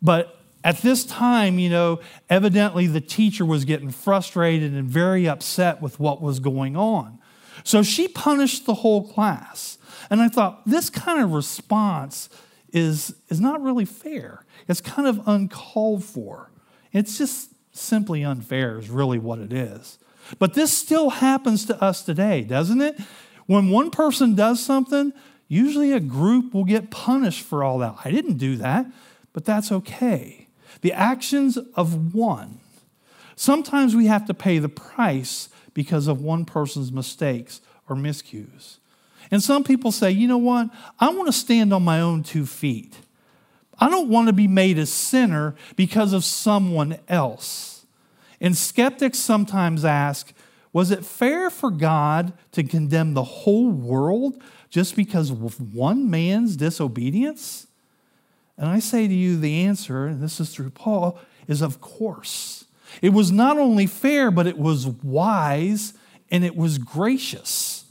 But 0.00 0.33
at 0.64 0.78
this 0.78 1.04
time, 1.04 1.58
you 1.58 1.68
know, 1.68 2.00
evidently 2.30 2.86
the 2.86 3.00
teacher 3.00 3.44
was 3.44 3.66
getting 3.66 3.90
frustrated 3.90 4.72
and 4.72 4.88
very 4.88 5.28
upset 5.28 5.82
with 5.82 6.00
what 6.00 6.22
was 6.22 6.40
going 6.40 6.74
on. 6.74 7.18
So 7.62 7.82
she 7.82 8.08
punished 8.08 8.64
the 8.64 8.74
whole 8.74 9.06
class. 9.06 9.78
And 10.10 10.22
I 10.22 10.28
thought, 10.28 10.66
this 10.66 10.88
kind 10.88 11.22
of 11.22 11.32
response 11.32 12.30
is, 12.72 13.14
is 13.28 13.40
not 13.40 13.62
really 13.62 13.84
fair. 13.84 14.44
It's 14.66 14.80
kind 14.80 15.06
of 15.06 15.28
uncalled 15.28 16.02
for. 16.02 16.50
It's 16.92 17.18
just 17.18 17.50
simply 17.72 18.24
unfair, 18.24 18.78
is 18.78 18.88
really 18.88 19.18
what 19.18 19.38
it 19.38 19.52
is. 19.52 19.98
But 20.38 20.54
this 20.54 20.72
still 20.72 21.10
happens 21.10 21.66
to 21.66 21.82
us 21.82 22.02
today, 22.02 22.42
doesn't 22.42 22.80
it? 22.80 22.98
When 23.46 23.68
one 23.68 23.90
person 23.90 24.34
does 24.34 24.64
something, 24.64 25.12
usually 25.46 25.92
a 25.92 26.00
group 26.00 26.54
will 26.54 26.64
get 26.64 26.90
punished 26.90 27.42
for 27.42 27.62
all 27.62 27.78
that. 27.78 27.96
I 28.04 28.10
didn't 28.10 28.38
do 28.38 28.56
that, 28.56 28.86
but 29.34 29.44
that's 29.44 29.70
okay. 29.70 30.43
The 30.80 30.92
actions 30.92 31.56
of 31.74 32.14
one. 32.14 32.60
Sometimes 33.36 33.96
we 33.96 34.06
have 34.06 34.26
to 34.26 34.34
pay 34.34 34.58
the 34.58 34.68
price 34.68 35.48
because 35.72 36.06
of 36.06 36.20
one 36.20 36.44
person's 36.44 36.92
mistakes 36.92 37.60
or 37.88 37.96
miscues. 37.96 38.78
And 39.30 39.42
some 39.42 39.64
people 39.64 39.90
say, 39.90 40.10
you 40.10 40.28
know 40.28 40.38
what? 40.38 40.68
I 41.00 41.10
want 41.10 41.26
to 41.26 41.32
stand 41.32 41.72
on 41.72 41.82
my 41.82 42.00
own 42.00 42.22
two 42.22 42.46
feet. 42.46 42.96
I 43.78 43.90
don't 43.90 44.08
want 44.08 44.28
to 44.28 44.32
be 44.32 44.46
made 44.46 44.78
a 44.78 44.86
sinner 44.86 45.56
because 45.74 46.12
of 46.12 46.24
someone 46.24 46.98
else. 47.08 47.86
And 48.40 48.56
skeptics 48.56 49.18
sometimes 49.18 49.84
ask, 49.84 50.32
was 50.72 50.90
it 50.90 51.04
fair 51.04 51.50
for 51.50 51.70
God 51.70 52.32
to 52.52 52.62
condemn 52.62 53.14
the 53.14 53.24
whole 53.24 53.70
world 53.70 54.40
just 54.70 54.96
because 54.96 55.30
of 55.30 55.74
one 55.74 56.10
man's 56.10 56.56
disobedience? 56.56 57.66
And 58.56 58.68
I 58.68 58.78
say 58.78 59.08
to 59.08 59.14
you, 59.14 59.36
the 59.36 59.64
answer, 59.64 60.06
and 60.06 60.22
this 60.22 60.40
is 60.40 60.50
through 60.50 60.70
Paul, 60.70 61.18
is 61.48 61.60
of 61.60 61.80
course. 61.80 62.64
It 63.02 63.10
was 63.10 63.32
not 63.32 63.58
only 63.58 63.86
fair, 63.86 64.30
but 64.30 64.46
it 64.46 64.58
was 64.58 64.86
wise 64.86 65.94
and 66.30 66.44
it 66.44 66.56
was 66.56 66.78
gracious 66.78 67.84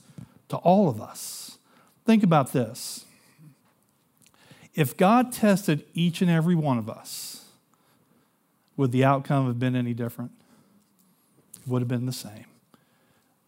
to 0.49 0.57
all 0.57 0.89
of 0.89 1.01
us. 1.01 1.57
Think 2.05 2.23
about 2.23 2.53
this. 2.53 3.05
If 4.73 4.97
God 4.97 5.31
tested 5.31 5.85
each 5.93 6.21
and 6.21 6.31
every 6.31 6.55
one 6.55 6.77
of 6.77 6.89
us, 6.89 7.45
would 8.75 8.91
the 8.91 9.03
outcome 9.03 9.45
have 9.47 9.59
been 9.59 9.75
any 9.75 9.93
different? 9.93 10.31
It 11.61 11.67
would 11.67 11.81
have 11.81 11.87
been 11.87 12.05
the 12.05 12.11
same. 12.11 12.45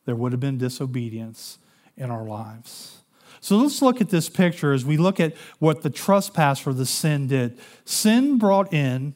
There 0.06 0.16
would 0.16 0.34
have 0.34 0.40
been 0.40 0.58
disobedience 0.58 1.58
in 1.98 2.12
our 2.12 2.24
lives. 2.24 3.00
So 3.46 3.58
let's 3.58 3.80
look 3.84 4.02
at 4.02 4.10
this 4.10 4.28
picture 4.28 4.74
as 4.74 4.84
we 4.84 4.98
look 4.98 5.20
at 5.20 5.36
what 5.60 5.84
the 5.84 5.92
trespass 5.92 6.58
for 6.58 6.74
the 6.74 6.84
sin 6.84 7.28
did. 7.28 7.60
Sin 7.86 8.40
brought 8.40 8.74
in 8.74 9.14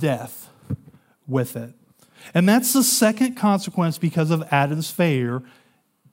death 0.00 0.48
with 1.28 1.56
it. 1.56 1.74
And 2.32 2.48
that's 2.48 2.72
the 2.72 2.82
second 2.82 3.34
consequence 3.34 3.98
because 3.98 4.30
of 4.30 4.42
Adam's 4.50 4.90
failure 4.90 5.42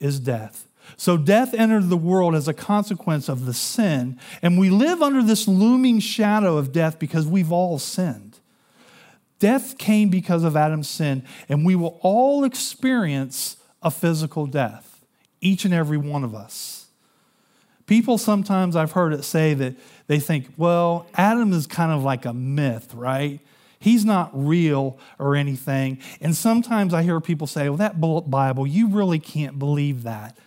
is 0.02 0.20
death. 0.20 0.68
So 0.98 1.16
death 1.16 1.54
entered 1.54 1.88
the 1.88 1.96
world 1.96 2.36
as 2.36 2.50
a 2.50 2.54
consequence 2.54 3.30
of 3.30 3.46
the 3.46 3.54
sin, 3.54 4.20
and 4.42 4.60
we 4.60 4.70
live 4.70 5.02
under 5.02 5.24
this 5.24 5.48
looming 5.48 6.02
shadow 6.02 6.58
of 6.58 6.74
death 6.74 7.00
because 7.00 7.26
we've 7.26 7.54
all 7.54 7.80
sinned. 7.80 8.40
Death 9.40 9.78
came 9.78 10.10
because 10.10 10.44
of 10.44 10.58
Adam's 10.58 10.90
sin, 10.90 11.24
and 11.48 11.66
we 11.66 11.78
will 11.78 11.98
all 12.02 12.44
experience 12.44 13.56
a 13.82 13.90
physical 13.90 14.48
death, 14.48 15.06
each 15.40 15.64
and 15.64 15.74
every 15.74 15.98
one 15.98 16.26
of 16.26 16.36
us. 16.36 16.83
People 17.86 18.18
sometimes 18.18 18.76
I've 18.76 18.94
heard 18.94 19.14
it 19.14 19.24
say 19.24 19.54
that 19.56 19.76
they 20.08 20.20
think, 20.20 20.54
well, 20.58 21.06
Adam 21.16 21.52
is 21.52 21.68
kind 21.68 21.92
of 21.92 22.04
like 22.04 22.26
a 22.26 22.34
myth, 22.34 22.94
right? 22.94 23.40
He's 23.80 24.06
not 24.06 24.32
real 24.34 24.98
or 25.20 25.36
anything. 25.36 26.00
And 26.22 26.36
sometimes 26.36 26.94
I 26.94 27.04
hear 27.04 27.20
people 27.20 27.48
say, 27.48 27.68
well, 27.68 27.78
that 27.78 28.00
Bible, 28.00 28.66
you 28.66 28.88
really 28.88 29.20
can't 29.20 29.60
believe 29.60 30.04
that. 30.04 30.38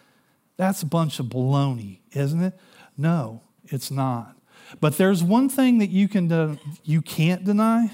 That's 0.57 0.83
a 0.83 0.87
bunch 0.87 1.21
of 1.21 1.26
baloney, 1.26 1.99
isn't 2.12 2.43
it? 2.43 2.59
No, 2.97 3.43
it's 3.64 3.90
not. 3.90 4.37
But 4.81 4.97
there's 4.97 5.23
one 5.23 5.50
thing 5.50 5.78
that 5.78 5.90
you, 5.90 6.09
can 6.09 6.28
de- 6.28 6.59
you 6.83 7.02
can't 7.02 7.45
deny 7.45 7.90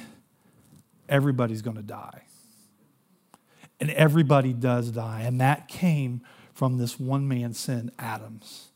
everybody's 1.09 1.61
going 1.61 1.77
to 1.77 1.83
die. 1.83 2.23
And 3.81 3.91
everybody 3.91 4.53
does 4.53 4.93
die. 4.93 5.23
And 5.23 5.41
that 5.41 5.67
came 5.67 6.23
from 6.55 6.79
this 6.79 7.01
one 7.01 7.27
man's 7.27 7.59
sin, 7.59 7.91
Adam's. 7.99 8.69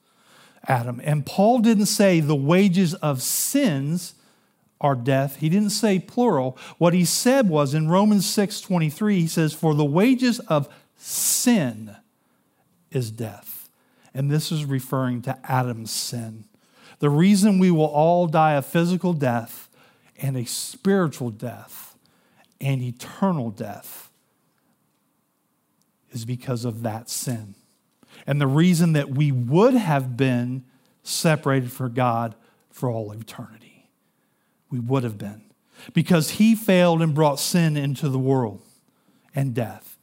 Adam. 0.69 1.01
And 1.05 1.25
Paul 1.25 1.61
didn't 1.61 1.87
say 1.87 2.21
the 2.21 2.35
wages 2.35 2.95
of 2.95 3.23
sins 3.23 4.15
are 4.81 4.95
death. 4.95 5.37
He 5.37 5.49
didn't 5.49 5.71
say 5.71 5.99
plural. 5.99 6.59
What 6.79 6.93
he 6.93 7.05
said 7.05 7.49
was 7.49 7.75
in 7.75 7.89
Romans 7.89 8.27
6 8.27 8.61
23, 8.61 9.21
he 9.21 9.27
says, 9.27 9.53
For 9.53 9.75
the 9.75 9.85
wages 9.85 10.39
of 10.41 10.69
sin 10.97 11.97
is 12.91 13.11
death. 13.11 13.69
And 14.13 14.31
this 14.31 14.51
is 14.51 14.65
referring 14.65 15.23
to 15.23 15.39
Adam's 15.45 15.91
sin. 15.91 16.45
The 16.99 17.11
reason 17.11 17.59
we 17.59 17.71
will 17.71 17.85
all 17.85 18.27
die 18.27 18.55
a 18.55 18.63
physical 18.63 19.13
death 19.13 19.69
and 20.19 20.37
a 20.37 20.47
spiritual 20.47 21.31
death 21.31 21.97
and 22.61 22.81
eternal 22.83 23.51
death 23.51 24.11
is 26.13 26.25
because 26.25 26.65
of 26.65 26.83
that 26.83 27.11
sin. 27.11 27.55
And 28.26 28.40
the 28.40 28.47
reason 28.47 28.92
that 28.95 29.11
we 29.11 29.30
would 29.30 29.75
have 29.75 30.16
been 30.16 30.64
separated 31.02 31.71
from 31.71 31.95
God 31.95 32.35
for 32.71 32.90
all 32.90 33.12
eternity 33.12 33.66
we 34.71 34.80
would 34.80 35.04
have 35.04 35.18
been 35.18 35.42
because 35.92 36.33
he 36.33 36.54
failed 36.54 37.02
and 37.02 37.14
brought 37.14 37.38
sin 37.38 37.76
into 37.76 38.09
the 38.09 38.18
world 38.18 38.62
and 39.35 39.54
death. 39.54 39.99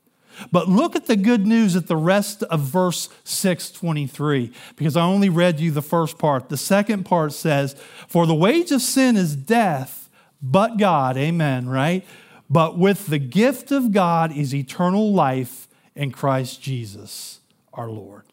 But 0.52 0.68
look 0.68 0.96
at 0.96 1.06
the 1.06 1.16
good 1.16 1.46
news 1.46 1.76
at 1.76 1.88
the 1.88 1.96
rest 1.96 2.42
of 2.44 2.62
verse 2.62 3.10
623, 3.24 4.52
because 4.76 4.98
I 4.98 5.04
only 5.04 5.30
read 5.30 5.60
you 5.60 5.70
the 5.70 5.82
first 5.82 6.18
part. 6.18 6.50
The 6.50 6.58
second 6.58 7.04
part 7.04 7.34
says, 7.34 7.76
For 8.08 8.26
the 8.26 8.34
wage 8.34 8.72
of 8.72 8.82
sin 8.82 9.16
is 9.16 9.36
death, 9.36 10.10
but 10.42 10.78
God, 10.78 11.18
amen, 11.18 11.70
right? 11.70 12.04
But 12.50 12.80
with 12.80 13.08
the 13.08 13.20
gift 13.20 13.72
of 13.72 13.92
God 13.92 14.36
is 14.36 14.56
eternal 14.56 15.14
life 15.14 15.68
in 15.96 16.12
Christ 16.12 16.62
Jesus 16.62 17.40
our 17.74 17.90
Lord. 17.90 18.24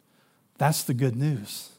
That's 0.58 0.82
the 0.82 0.94
good 0.94 1.16
news. 1.16 1.70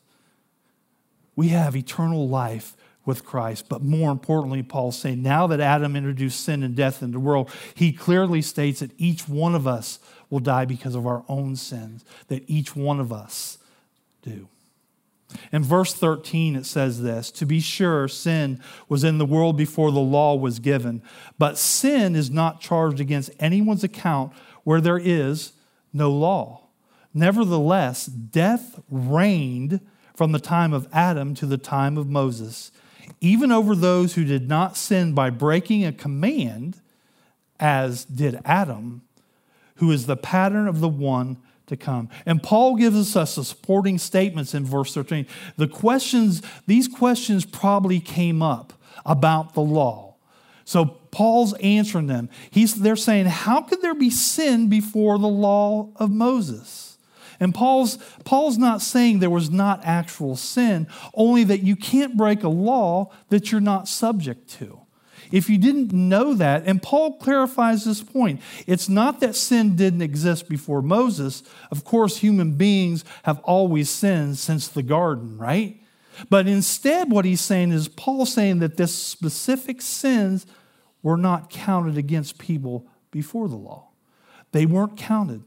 We 1.36 1.50
have 1.50 1.76
eternal 1.76 2.28
life 2.28 2.76
with 3.06 3.26
Christ. 3.26 3.68
But 3.70 3.82
more 3.82 4.12
importantly, 4.12 4.64
Paul's 4.64 4.98
saying 4.98 5.22
now 5.22 5.48
that 5.48 5.60
Adam 5.60 5.96
introduced 5.96 6.44
sin 6.44 6.64
and 6.64 6.76
death 6.76 7.02
into 7.02 7.14
the 7.14 7.20
world, 7.20 7.50
he 7.74 7.92
clearly 7.92 8.42
states 8.42 8.80
that 8.80 8.92
each 8.98 9.28
one 9.28 9.56
of 9.56 9.68
us 9.68 10.00
will 10.30 10.40
die 10.40 10.66
because 10.66 10.96
of 10.96 11.08
our 11.08 11.24
own 11.28 11.56
sins, 11.56 12.06
that 12.28 12.44
each 12.48 12.76
one 12.76 13.00
of 13.00 13.12
us 13.12 13.58
do. 14.22 14.48
In 15.52 15.64
verse 15.64 15.94
13, 15.94 16.56
it 16.56 16.66
says 16.66 17.02
this 17.02 17.32
To 17.32 17.46
be 17.46 17.60
sure, 17.60 18.08
sin 18.08 18.62
was 18.90 19.04
in 19.04 19.18
the 19.18 19.26
world 19.26 19.58
before 19.58 19.92
the 19.92 20.00
law 20.00 20.36
was 20.36 20.60
given, 20.60 21.02
but 21.38 21.58
sin 21.58 22.16
is 22.16 22.30
not 22.30 22.62
charged 22.62 23.00
against 23.00 23.32
anyone's 23.40 23.84
account 23.84 24.34
where 24.64 24.82
there 24.82 25.00
is 25.00 25.54
no 25.94 26.12
law. 26.12 26.61
Nevertheless, 27.14 28.06
death 28.06 28.80
reigned 28.90 29.82
from 30.16 30.32
the 30.32 30.40
time 30.40 30.74
of 30.74 30.88
Adam 30.94 31.34
to 31.36 31.46
the 31.46 31.58
time 31.58 31.98
of 31.98 32.08
Moses 32.08 32.72
even 33.20 33.52
over 33.52 33.76
those 33.76 34.16
who 34.16 34.24
did 34.24 34.48
not 34.48 34.78
sin 34.78 35.14
by 35.14 35.30
breaking 35.30 35.86
a 35.86 35.92
command, 35.92 36.80
as 37.60 38.06
did 38.06 38.40
Adam, 38.46 39.02
who 39.76 39.92
is 39.92 40.06
the 40.06 40.18
pattern 40.18 40.68
of 40.68 40.80
the 40.80 40.90
one 40.90 41.38
to 41.68 41.76
come. 41.78 42.10
And 42.26 42.42
Paul 42.42 42.76
gives 42.76 43.16
us 43.16 43.36
the 43.36 43.44
supporting 43.44 43.98
statements 43.98 44.54
in 44.54 44.66
verse 44.66 44.94
13. 44.94 45.28
The 45.58 45.68
questions, 45.68 46.42
these 46.68 46.88
questions 46.88 47.46
probably 47.46 48.00
came 48.00 48.42
up 48.42 48.74
about 49.06 49.54
the 49.54 49.62
law. 49.62 50.16
So 50.66 50.86
Paul's 50.86 51.54
answering 51.56 52.08
them. 52.08 52.30
He's, 52.50 52.76
they're 52.76 52.96
saying, 52.96 53.26
How 53.26 53.62
could 53.62 53.82
there 53.82 53.96
be 53.96 54.10
sin 54.10 54.70
before 54.70 55.20
the 55.20 55.28
law 55.28 55.90
of 55.98 56.10
Moses? 56.12 56.91
And 57.42 57.54
Paul's, 57.56 57.98
Paul's 58.24 58.60
not 58.60 58.82
saying 58.82 59.20
there 59.20 59.30
was 59.30 59.50
not 59.50 59.82
actual 59.84 60.36
sin, 60.36 60.88
only 61.16 61.44
that 61.46 61.64
you 61.64 61.76
can't 61.76 62.16
break 62.16 62.44
a 62.44 62.50
law 62.50 63.12
that 63.30 63.52
you're 63.52 63.60
not 63.60 63.88
subject 63.90 64.48
to. 64.60 64.80
If 65.32 65.50
you 65.50 65.58
didn't 65.58 65.92
know 65.92 66.36
that, 66.36 66.64
and 66.68 66.84
Paul 66.84 67.18
clarifies 67.18 67.84
this 67.84 68.04
point, 68.04 68.42
it's 68.68 68.88
not 68.88 69.22
that 69.22 69.36
sin 69.36 69.76
didn't 69.76 70.04
exist 70.04 70.48
before 70.48 70.84
Moses. 70.84 71.42
Of 71.72 71.84
course, 71.84 72.18
human 72.18 72.54
beings 72.54 73.04
have 73.24 73.40
always 73.40 73.90
sinned 73.90 74.38
since 74.38 74.68
the 74.68 74.84
garden, 74.84 75.38
right? 75.38 75.82
But 76.30 76.48
instead, 76.48 77.10
what 77.10 77.26
he's 77.26 77.42
saying 77.42 77.72
is 77.72 77.88
Paul 77.88 78.26
saying 78.28 78.60
that 78.60 78.78
this 78.78 78.94
specific 78.94 79.82
sins 79.82 80.46
were 81.02 81.18
not 81.18 81.50
counted 81.50 81.98
against 81.98 82.38
people 82.38 82.86
before 83.10 83.48
the 83.48 83.56
law. 83.56 83.88
They 84.52 84.68
weren't 84.68 84.98
counted. 84.98 85.44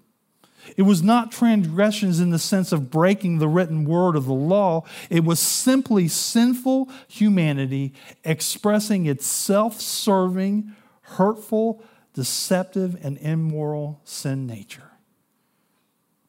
It 0.77 0.83
was 0.83 1.03
not 1.03 1.33
transgressions 1.33 2.21
in 2.21 2.31
the 2.31 2.39
sense 2.39 2.73
of 2.73 2.91
breaking 2.91 3.39
the 3.39 3.49
written 3.49 3.85
word 3.85 4.17
of 4.17 4.27
the 4.27 4.33
law. 4.33 4.85
It 5.11 5.25
was 5.25 5.41
simply 5.41 6.09
sinful 6.09 6.89
humanity 7.09 7.95
expressing 8.25 9.07
its 9.07 9.27
self 9.27 9.81
serving, 9.81 10.73
hurtful, 11.03 11.83
deceptive, 12.15 12.97
and 13.05 13.19
immoral 13.19 14.01
sin 14.05 14.47
nature. 14.47 14.93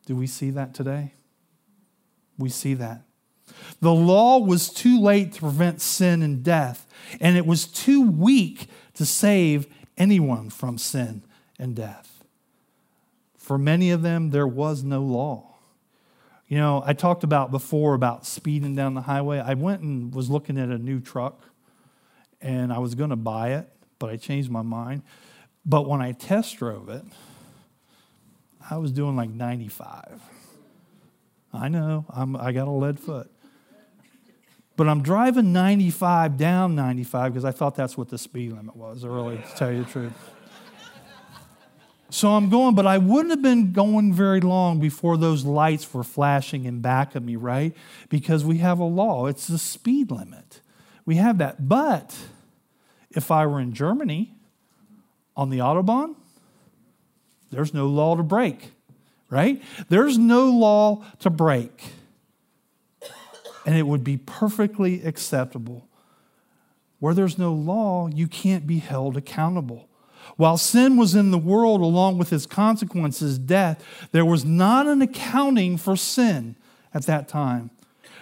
Do 0.05 0.15
we 0.15 0.27
see 0.27 0.51
that 0.51 0.73
today? 0.73 1.13
We 2.37 2.49
see 2.49 2.73
that. 2.75 3.03
The 3.79 3.93
law 3.93 4.39
was 4.39 4.69
too 4.69 4.99
late 4.99 5.33
to 5.33 5.41
prevent 5.41 5.81
sin 5.81 6.21
and 6.21 6.43
death, 6.43 6.87
and 7.19 7.37
it 7.37 7.45
was 7.45 7.65
too 7.65 8.01
weak 8.01 8.67
to 8.95 9.05
save 9.05 9.67
anyone 9.97 10.49
from 10.49 10.77
sin 10.77 11.23
and 11.57 11.75
death. 11.75 12.14
For 13.45 13.59
many 13.59 13.91
of 13.91 14.01
them, 14.01 14.31
there 14.31 14.47
was 14.47 14.83
no 14.83 15.03
law. 15.03 15.57
You 16.47 16.57
know, 16.57 16.81
I 16.83 16.93
talked 16.93 17.23
about 17.23 17.51
before 17.51 17.93
about 17.93 18.25
speeding 18.25 18.73
down 18.73 18.95
the 18.95 19.01
highway. 19.01 19.37
I 19.37 19.53
went 19.53 19.83
and 19.83 20.11
was 20.15 20.31
looking 20.31 20.57
at 20.57 20.69
a 20.69 20.79
new 20.79 20.99
truck 20.99 21.43
and 22.41 22.73
I 22.73 22.79
was 22.79 22.95
going 22.95 23.11
to 23.11 23.15
buy 23.15 23.53
it, 23.53 23.69
but 23.99 24.09
I 24.09 24.17
changed 24.17 24.49
my 24.49 24.63
mind. 24.63 25.03
But 25.63 25.87
when 25.87 26.01
I 26.01 26.13
test 26.13 26.57
drove 26.57 26.89
it, 26.89 27.03
I 28.67 28.77
was 28.77 28.91
doing 28.91 29.15
like 29.15 29.29
95. 29.29 30.23
I 31.53 31.67
know, 31.67 32.05
I'm, 32.09 32.35
I 32.35 32.51
got 32.51 32.67
a 32.67 32.71
lead 32.71 32.99
foot. 32.99 33.29
But 34.75 34.89
I'm 34.89 35.03
driving 35.03 35.53
95 35.53 36.35
down 36.35 36.73
95 36.73 37.33
because 37.33 37.45
I 37.45 37.51
thought 37.51 37.75
that's 37.75 37.95
what 37.95 38.09
the 38.09 38.17
speed 38.17 38.53
limit 38.53 38.75
was 38.75 39.05
early, 39.05 39.37
to 39.37 39.55
tell 39.55 39.71
you 39.71 39.83
the 39.83 39.91
truth. 39.91 40.34
So 42.15 42.31
I'm 42.31 42.47
going, 42.49 42.75
but 42.75 42.87
I 42.87 42.97
wouldn't 42.97 43.31
have 43.31 43.41
been 43.41 43.73
going 43.73 44.13
very 44.13 44.39
long 44.39 44.79
before 44.79 45.17
those 45.17 45.43
lights 45.43 45.93
were 45.93 46.01
flashing 46.01 46.63
in 46.63 46.79
back 46.79 47.13
of 47.13 47.25
me, 47.25 47.35
right? 47.35 47.75
Because 48.07 48.45
we 48.45 48.59
have 48.59 48.79
a 48.79 48.85
law, 48.85 49.25
it's 49.25 49.47
the 49.47 49.57
speed 49.57 50.11
limit. 50.11 50.61
We 51.05 51.15
have 51.15 51.39
that. 51.39 51.67
But 51.67 52.17
if 53.09 53.31
I 53.31 53.45
were 53.45 53.59
in 53.59 53.73
Germany 53.73 54.33
on 55.35 55.49
the 55.49 55.57
Autobahn, 55.57 56.15
there's 57.51 57.73
no 57.73 57.85
law 57.87 58.15
to 58.15 58.23
break, 58.23 58.71
right? 59.29 59.61
There's 59.89 60.17
no 60.17 60.45
law 60.45 61.03
to 61.19 61.29
break. 61.29 61.83
And 63.65 63.75
it 63.75 63.83
would 63.83 64.05
be 64.05 64.15
perfectly 64.15 65.03
acceptable. 65.03 65.85
Where 66.99 67.13
there's 67.13 67.37
no 67.37 67.51
law, 67.51 68.07
you 68.07 68.29
can't 68.29 68.65
be 68.65 68.79
held 68.79 69.17
accountable. 69.17 69.89
While 70.37 70.57
sin 70.57 70.97
was 70.97 71.15
in 71.15 71.31
the 71.31 71.37
world 71.37 71.81
along 71.81 72.17
with 72.17 72.33
its 72.33 72.45
consequences, 72.45 73.37
death, 73.37 73.83
there 74.11 74.25
was 74.25 74.43
not 74.43 74.87
an 74.87 75.01
accounting 75.01 75.77
for 75.77 75.95
sin 75.95 76.55
at 76.93 77.05
that 77.05 77.27
time. 77.27 77.71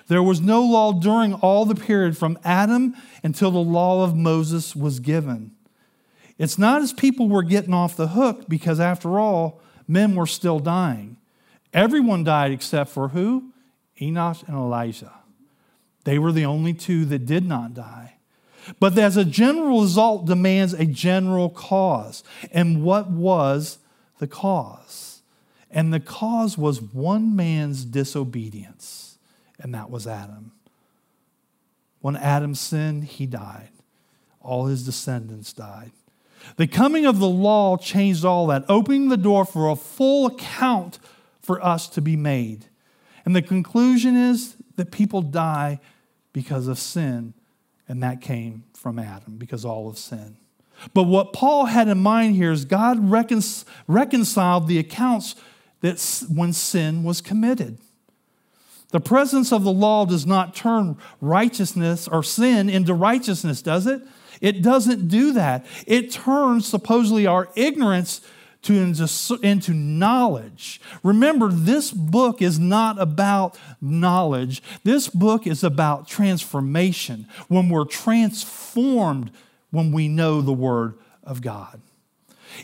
There 0.07 0.21
was 0.21 0.41
no 0.41 0.61
law 0.61 0.93
during 0.93 1.33
all 1.35 1.65
the 1.65 1.75
period 1.75 2.17
from 2.17 2.37
Adam 2.43 2.95
until 3.23 3.51
the 3.51 3.57
law 3.59 4.03
of 4.03 4.15
Moses 4.15 4.75
was 4.75 4.99
given. 4.99 5.55
It's 6.37 6.57
not 6.57 6.81
as 6.81 6.93
people 6.93 7.29
were 7.29 7.43
getting 7.43 7.73
off 7.73 7.95
the 7.95 8.09
hook 8.09 8.47
because, 8.47 8.79
after 8.79 9.19
all, 9.19 9.61
men 9.87 10.15
were 10.15 10.27
still 10.27 10.59
dying. 10.59 11.17
Everyone 11.73 12.23
died 12.23 12.51
except 12.51 12.89
for 12.89 13.09
who? 13.09 13.53
Enoch 14.01 14.37
and 14.47 14.55
Elijah. 14.55 15.13
They 16.03 16.19
were 16.19 16.31
the 16.31 16.45
only 16.45 16.73
two 16.73 17.05
that 17.05 17.25
did 17.25 17.45
not 17.45 17.73
die. 17.73 18.17
But 18.79 18.97
as 18.97 19.17
a 19.17 19.25
general 19.25 19.81
result 19.81 20.25
demands 20.25 20.73
a 20.73 20.85
general 20.85 21.49
cause. 21.49 22.23
And 22.51 22.83
what 22.83 23.09
was 23.09 23.79
the 24.19 24.27
cause? 24.27 25.21
And 25.69 25.93
the 25.93 25.99
cause 25.99 26.57
was 26.57 26.81
one 26.81 27.35
man's 27.35 27.83
disobedience, 27.83 29.17
and 29.59 29.73
that 29.73 29.89
was 29.89 30.05
Adam. 30.05 30.51
When 31.99 32.15
Adam 32.15 32.53
sinned, 32.53 33.05
he 33.05 33.25
died. 33.25 33.69
All 34.39 34.67
his 34.67 34.85
descendants 34.85 35.51
died. 35.51 35.91
The 36.57 36.67
coming 36.67 37.05
of 37.05 37.19
the 37.19 37.29
law 37.29 37.77
changed 37.77 38.23
all 38.23 38.47
that, 38.47 38.65
opening 38.67 39.09
the 39.09 39.17
door 39.17 39.45
for 39.45 39.69
a 39.69 39.75
full 39.75 40.27
account 40.27 40.99
for 41.41 41.63
us 41.63 41.87
to 41.89 42.01
be 42.01 42.15
made. 42.15 42.65
And 43.25 43.35
the 43.35 43.41
conclusion 43.41 44.15
is 44.15 44.55
that 44.75 44.91
people 44.91 45.21
die 45.21 45.79
because 46.33 46.67
of 46.67 46.77
sin 46.77 47.33
and 47.93 48.01
that 48.01 48.21
came 48.21 48.63
from 48.73 48.97
Adam 48.97 49.35
because 49.37 49.63
all 49.63 49.87
of 49.87 49.99
sin. 49.99 50.35
But 50.95 51.03
what 51.03 51.31
Paul 51.31 51.65
had 51.65 51.87
in 51.87 51.99
mind 51.99 52.35
here 52.35 52.51
is 52.51 52.65
God 52.65 53.11
recon- 53.11 53.43
reconciled 53.87 54.67
the 54.67 54.79
accounts 54.79 55.35
that 55.81 56.25
when 56.27 56.53
sin 56.53 57.03
was 57.03 57.21
committed. 57.21 57.77
The 58.89 58.99
presence 58.99 59.53
of 59.53 59.63
the 59.63 59.71
law 59.71 60.07
does 60.07 60.25
not 60.25 60.55
turn 60.55 60.97
righteousness 61.21 62.07
or 62.07 62.23
sin 62.23 62.67
into 62.67 62.95
righteousness, 62.95 63.61
does 63.61 63.85
it? 63.85 64.01
It 64.41 64.63
doesn't 64.63 65.07
do 65.07 65.31
that. 65.33 65.63
It 65.85 66.09
turns 66.09 66.65
supposedly 66.67 67.27
our 67.27 67.49
ignorance 67.55 68.21
to 68.63 69.39
into, 69.41 69.73
knowledge. 69.73 70.81
Remember, 71.03 71.49
this 71.49 71.91
book 71.91 72.41
is 72.41 72.57
not 72.59 72.99
about 72.99 73.59
knowledge. 73.81 74.63
This 74.83 75.07
book 75.07 75.45
is 75.45 75.63
about 75.63 76.07
transformation. 76.07 77.27
When 77.47 77.69
we're 77.69 77.85
transformed 77.85 79.31
when 79.73 79.91
we 79.91 80.07
know 80.07 80.41
the 80.41 80.53
Word 80.53 80.95
of 81.23 81.41
God. 81.41 81.81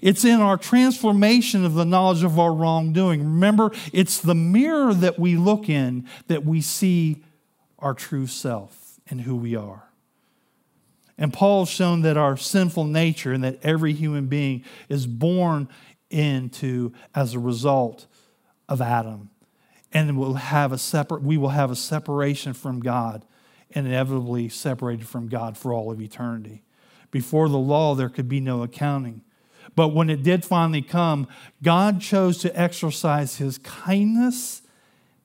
It's 0.01 0.23
in 0.23 0.39
our 0.39 0.57
transformation 0.57 1.65
of 1.65 1.73
the 1.73 1.85
knowledge 1.85 2.23
of 2.23 2.37
our 2.37 2.53
wrongdoing. 2.53 3.21
Remember, 3.21 3.71
it's 3.91 4.19
the 4.19 4.35
mirror 4.35 4.93
that 4.93 5.17
we 5.17 5.35
look 5.35 5.67
in 5.67 6.07
that 6.27 6.45
we 6.45 6.61
see 6.61 7.23
our 7.79 7.95
true 7.95 8.27
self 8.27 8.99
and 9.09 9.21
who 9.21 9.35
we 9.35 9.55
are. 9.55 9.89
And 11.17 11.33
Paul's 11.33 11.69
shown 11.69 12.03
that 12.03 12.15
our 12.15 12.37
sinful 12.37 12.85
nature 12.85 13.33
and 13.33 13.43
that 13.43 13.59
every 13.63 13.93
human 13.93 14.27
being 14.27 14.63
is 14.87 15.05
born 15.05 15.67
into 16.09 16.93
as 17.13 17.33
a 17.33 17.39
result 17.39 18.07
of 18.67 18.81
Adam. 18.81 19.29
And 19.91 20.17
we'll 20.17 20.35
have 20.35 20.71
a 20.71 20.77
separate, 20.77 21.23
we 21.23 21.37
will 21.37 21.49
have 21.49 21.71
a 21.71 21.75
separation 21.75 22.53
from 22.53 22.79
God, 22.79 23.25
inevitably 23.71 24.49
separated 24.49 25.07
from 25.07 25.27
God 25.27 25.57
for 25.57 25.73
all 25.73 25.91
of 25.91 26.01
eternity. 26.01 26.63
Before 27.11 27.49
the 27.49 27.57
law, 27.57 27.95
there 27.95 28.09
could 28.09 28.29
be 28.29 28.39
no 28.39 28.61
accounting. 28.61 29.21
But 29.75 29.89
when 29.89 30.09
it 30.09 30.23
did 30.23 30.45
finally 30.45 30.81
come, 30.81 31.27
God 31.63 32.01
chose 32.01 32.37
to 32.39 32.59
exercise 32.59 33.37
his 33.37 33.57
kindness 33.59 34.61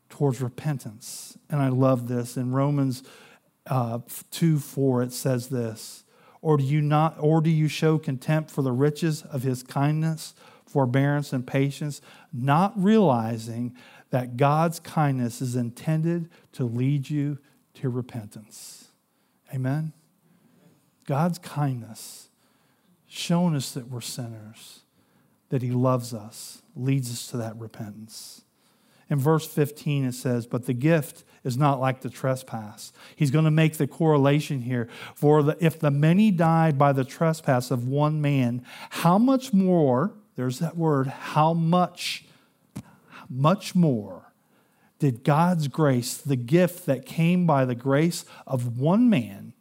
towards 0.08 0.40
repentance. 0.40 1.36
And 1.50 1.60
I 1.60 1.68
love 1.68 2.08
this. 2.08 2.36
In 2.36 2.52
Romans 2.52 3.02
uh, 3.66 4.00
2 4.30 4.58
4, 4.58 5.02
it 5.02 5.12
says 5.12 5.48
this 5.48 6.04
Or 6.40 6.56
do 6.56 6.64
you 6.64 6.80
not, 6.80 7.16
or 7.18 7.40
do 7.40 7.50
you 7.50 7.68
show 7.68 7.98
contempt 7.98 8.50
for 8.50 8.62
the 8.62 8.72
riches 8.72 9.22
of 9.22 9.42
his 9.42 9.62
kindness? 9.62 10.34
Forbearance, 10.74 11.32
and 11.32 11.46
patience, 11.46 12.00
not 12.32 12.72
realizing 12.76 13.76
that 14.10 14.36
God's 14.36 14.80
kindness 14.80 15.40
is 15.40 15.54
intended 15.54 16.28
to 16.52 16.64
lead 16.64 17.08
you 17.08 17.38
to 17.74 17.88
repentance. 17.88 18.88
Amen? 19.54 19.92
God's 21.06 21.38
kindness, 21.38 22.28
shown 23.06 23.54
us 23.54 23.70
that 23.72 23.88
we're 23.88 24.00
sinners, 24.00 24.80
that 25.50 25.62
He 25.62 25.70
loves 25.70 26.12
us, 26.12 26.60
leads 26.74 27.08
us 27.12 27.28
to 27.28 27.36
that 27.36 27.56
repentance. 27.56 28.42
In 29.08 29.20
verse 29.20 29.46
15, 29.46 30.06
it 30.06 30.14
says, 30.14 30.44
But 30.44 30.66
the 30.66 30.72
gift 30.72 31.22
is 31.44 31.56
not 31.56 31.78
like 31.78 32.00
the 32.00 32.10
trespass. 32.10 32.92
He's 33.14 33.30
going 33.30 33.44
to 33.44 33.50
make 33.52 33.76
the 33.76 33.86
correlation 33.86 34.62
here. 34.62 34.88
For 35.14 35.44
the, 35.44 35.56
if 35.60 35.78
the 35.78 35.92
many 35.92 36.32
died 36.32 36.76
by 36.76 36.92
the 36.92 37.04
trespass 37.04 37.70
of 37.70 37.86
one 37.86 38.20
man, 38.20 38.64
how 38.90 39.18
much 39.18 39.52
more 39.52 40.14
there's 40.36 40.58
that 40.58 40.76
word, 40.76 41.06
how 41.06 41.52
much, 41.52 42.24
much 43.28 43.74
more 43.74 44.32
did 44.98 45.24
God's 45.24 45.68
grace, 45.68 46.16
the 46.16 46.36
gift 46.36 46.86
that 46.86 47.06
came 47.06 47.46
by 47.46 47.64
the 47.64 47.74
grace 47.74 48.24
of 48.46 48.78
one 48.78 49.08
man, 49.08 49.52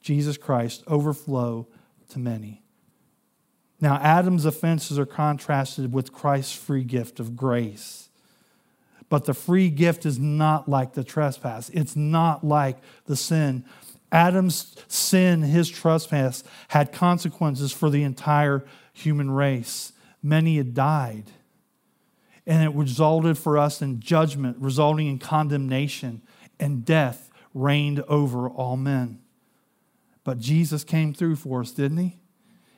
Jesus 0.00 0.36
Christ, 0.36 0.84
overflow 0.86 1.66
to 2.10 2.18
many? 2.18 2.62
Now, 3.80 3.96
Adam's 3.96 4.44
offenses 4.44 4.98
are 4.98 5.06
contrasted 5.06 5.92
with 5.92 6.12
Christ's 6.12 6.54
free 6.54 6.84
gift 6.84 7.20
of 7.20 7.36
grace. 7.36 8.08
But 9.08 9.26
the 9.26 9.34
free 9.34 9.68
gift 9.68 10.06
is 10.06 10.18
not 10.18 10.68
like 10.68 10.94
the 10.94 11.04
trespass, 11.04 11.70
it's 11.70 11.96
not 11.96 12.44
like 12.44 12.78
the 13.06 13.16
sin. 13.16 13.64
Adam's 14.10 14.76
sin, 14.86 15.42
his 15.42 15.68
trespass, 15.68 16.44
had 16.68 16.92
consequences 16.92 17.72
for 17.72 17.90
the 17.90 18.04
entire 18.04 18.64
human 18.92 19.30
race. 19.30 19.92
Many 20.24 20.56
had 20.56 20.72
died. 20.72 21.30
And 22.46 22.64
it 22.64 22.74
resulted 22.74 23.36
for 23.36 23.58
us 23.58 23.82
in 23.82 24.00
judgment, 24.00 24.56
resulting 24.58 25.06
in 25.06 25.18
condemnation, 25.18 26.22
and 26.58 26.84
death 26.84 27.30
reigned 27.52 28.00
over 28.08 28.48
all 28.48 28.78
men. 28.78 29.20
But 30.24 30.38
Jesus 30.38 30.82
came 30.82 31.12
through 31.12 31.36
for 31.36 31.60
us, 31.60 31.72
didn't 31.72 31.98
he? 31.98 32.18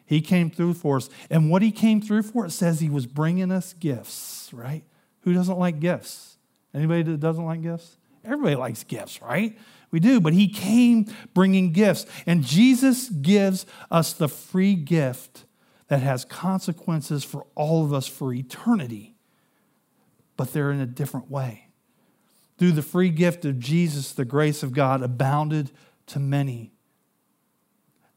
He 0.04 0.20
came 0.20 0.50
through 0.50 0.74
for 0.74 0.96
us. 0.96 1.08
And 1.30 1.48
what 1.48 1.62
he 1.62 1.70
came 1.70 2.00
through 2.00 2.22
for, 2.24 2.46
it 2.46 2.50
says 2.50 2.80
he 2.80 2.90
was 2.90 3.06
bringing 3.06 3.52
us 3.52 3.72
gifts, 3.72 4.50
right? 4.52 4.84
Who 5.20 5.32
doesn't 5.32 5.58
like 5.58 5.78
gifts? 5.78 6.38
Anybody 6.74 7.04
that 7.04 7.20
doesn't 7.20 7.44
like 7.44 7.62
gifts? 7.62 7.96
Everybody 8.24 8.56
likes 8.56 8.82
gifts, 8.82 9.22
right? 9.22 9.56
We 9.92 10.00
do, 10.00 10.20
but 10.20 10.32
he 10.32 10.48
came 10.48 11.06
bringing 11.32 11.72
gifts. 11.72 12.06
And 12.26 12.44
Jesus 12.44 13.08
gives 13.08 13.66
us 13.88 14.12
the 14.12 14.28
free 14.28 14.74
gift 14.74 15.44
that 15.88 16.00
has 16.00 16.24
consequences 16.24 17.24
for 17.24 17.46
all 17.54 17.84
of 17.84 17.92
us 17.92 18.06
for 18.06 18.32
eternity, 18.32 19.14
but 20.36 20.52
they're 20.52 20.72
in 20.72 20.80
a 20.80 20.86
different 20.86 21.30
way. 21.30 21.68
Through 22.58 22.72
the 22.72 22.82
free 22.82 23.10
gift 23.10 23.44
of 23.44 23.58
Jesus, 23.58 24.12
the 24.12 24.24
grace 24.24 24.62
of 24.62 24.72
God 24.72 25.02
abounded 25.02 25.70
to 26.06 26.18
many. 26.18 26.72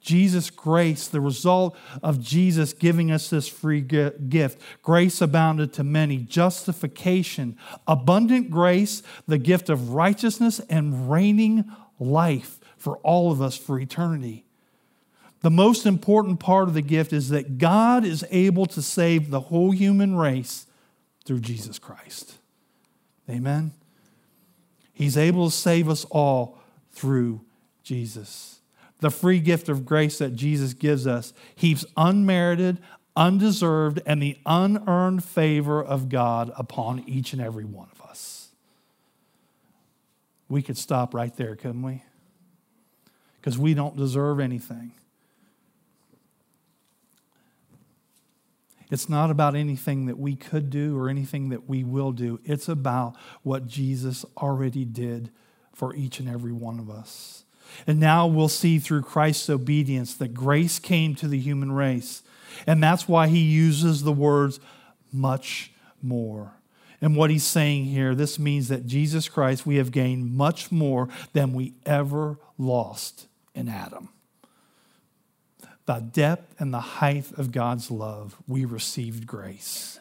Jesus' 0.01 0.49
grace, 0.49 1.07
the 1.07 1.19
result 1.19 1.75
of 2.01 2.21
Jesus 2.21 2.71
giving 2.71 3.11
us 3.11 3.29
this 3.29 3.49
free 3.49 3.81
gift, 3.81 4.61
grace 4.81 5.21
abounded 5.21 5.73
to 5.73 5.83
many, 5.83 6.17
justification, 6.17 7.57
abundant 7.85 8.49
grace, 8.49 9.03
the 9.27 9.37
gift 9.37 9.69
of 9.69 9.93
righteousness, 9.93 10.59
and 10.69 11.11
reigning 11.11 11.65
life 11.99 12.59
for 12.77 12.97
all 12.99 13.29
of 13.29 13.41
us 13.41 13.57
for 13.57 13.77
eternity. 13.77 14.45
The 15.41 15.49
most 15.49 15.85
important 15.85 16.39
part 16.39 16.67
of 16.67 16.73
the 16.73 16.81
gift 16.81 17.13
is 17.13 17.29
that 17.29 17.57
God 17.57 18.03
is 18.03 18.25
able 18.29 18.65
to 18.67 18.81
save 18.81 19.29
the 19.29 19.39
whole 19.39 19.71
human 19.71 20.15
race 20.15 20.67
through 21.25 21.39
Jesus 21.39 21.79
Christ. 21.79 22.35
Amen? 23.29 23.71
He's 24.93 25.17
able 25.17 25.49
to 25.49 25.55
save 25.55 25.87
us 25.87 26.05
all 26.05 26.59
through 26.91 27.41
Jesus 27.83 28.59
the 28.99 29.09
free 29.09 29.39
gift 29.39 29.69
of 29.69 29.85
grace 29.85 30.17
that 30.17 30.35
Jesus 30.35 30.73
gives 30.73 31.07
us 31.07 31.33
heaps 31.55 31.85
unmerited, 31.97 32.79
undeserved, 33.15 34.01
and 34.05 34.21
the 34.21 34.37
unearned 34.45 35.23
favor 35.23 35.83
of 35.83 36.09
God 36.09 36.51
upon 36.57 37.03
each 37.07 37.33
and 37.33 37.41
every 37.41 37.65
one 37.65 37.87
of 37.91 38.01
us. 38.09 38.49
We 40.47 40.61
could 40.61 40.77
stop 40.77 41.13
right 41.13 41.35
there, 41.35 41.55
couldn't 41.55 41.81
we? 41.81 42.03
Because 43.39 43.57
we 43.57 43.73
don't 43.73 43.95
deserve 43.95 44.39
anything. 44.39 44.91
It's 48.89 49.09
not 49.09 49.29
about 49.29 49.55
anything 49.55 50.07
that 50.07 50.17
we 50.17 50.35
could 50.35 50.69
do 50.69 50.97
or 50.97 51.09
anything 51.09 51.49
that 51.49 51.69
we 51.69 51.83
will 51.83 52.11
do. 52.11 52.39
It's 52.43 52.67
about 52.67 53.15
what 53.43 53.67
Jesus 53.67 54.25
already 54.37 54.83
did 54.83 55.29
for 55.73 55.95
each 55.95 56.19
and 56.19 56.27
every 56.27 56.51
one 56.51 56.79
of 56.79 56.89
us. 56.89 57.43
And 57.85 57.99
now 57.99 58.25
we'll 58.25 58.49
see 58.49 58.79
through 58.79 59.03
Christ's 59.03 59.49
obedience 59.49 60.15
that 60.15 60.33
grace 60.33 60.79
came 60.79 61.15
to 61.15 61.27
the 61.27 61.37
human 61.39 61.71
race. 61.71 62.23
And 62.65 62.81
that's 62.81 63.07
why 63.07 63.27
he 63.27 63.39
uses 63.39 64.03
the 64.03 64.11
words 64.11 64.59
much 65.11 65.71
more. 66.01 66.53
And 67.01 67.15
what 67.15 67.29
he's 67.29 67.45
saying 67.45 67.85
here, 67.85 68.13
this 68.13 68.37
means 68.37 68.67
that 68.67 68.85
Jesus 68.85 69.29
Christ, 69.29 69.65
we 69.65 69.77
have 69.77 69.91
gained 69.91 70.35
much 70.35 70.71
more 70.71 71.07
than 71.33 71.53
we 71.53 71.73
ever 71.85 72.39
lost 72.57 73.27
in 73.53 73.69
Adam. 73.69 74.09
The 75.89 76.01
depth 76.01 76.61
and 76.61 76.71
the 76.71 76.79
height 76.79 77.31
of 77.35 77.51
God's 77.51 77.89
love, 77.89 78.35
we 78.47 78.63
received 78.63 79.25
grace. 79.25 79.99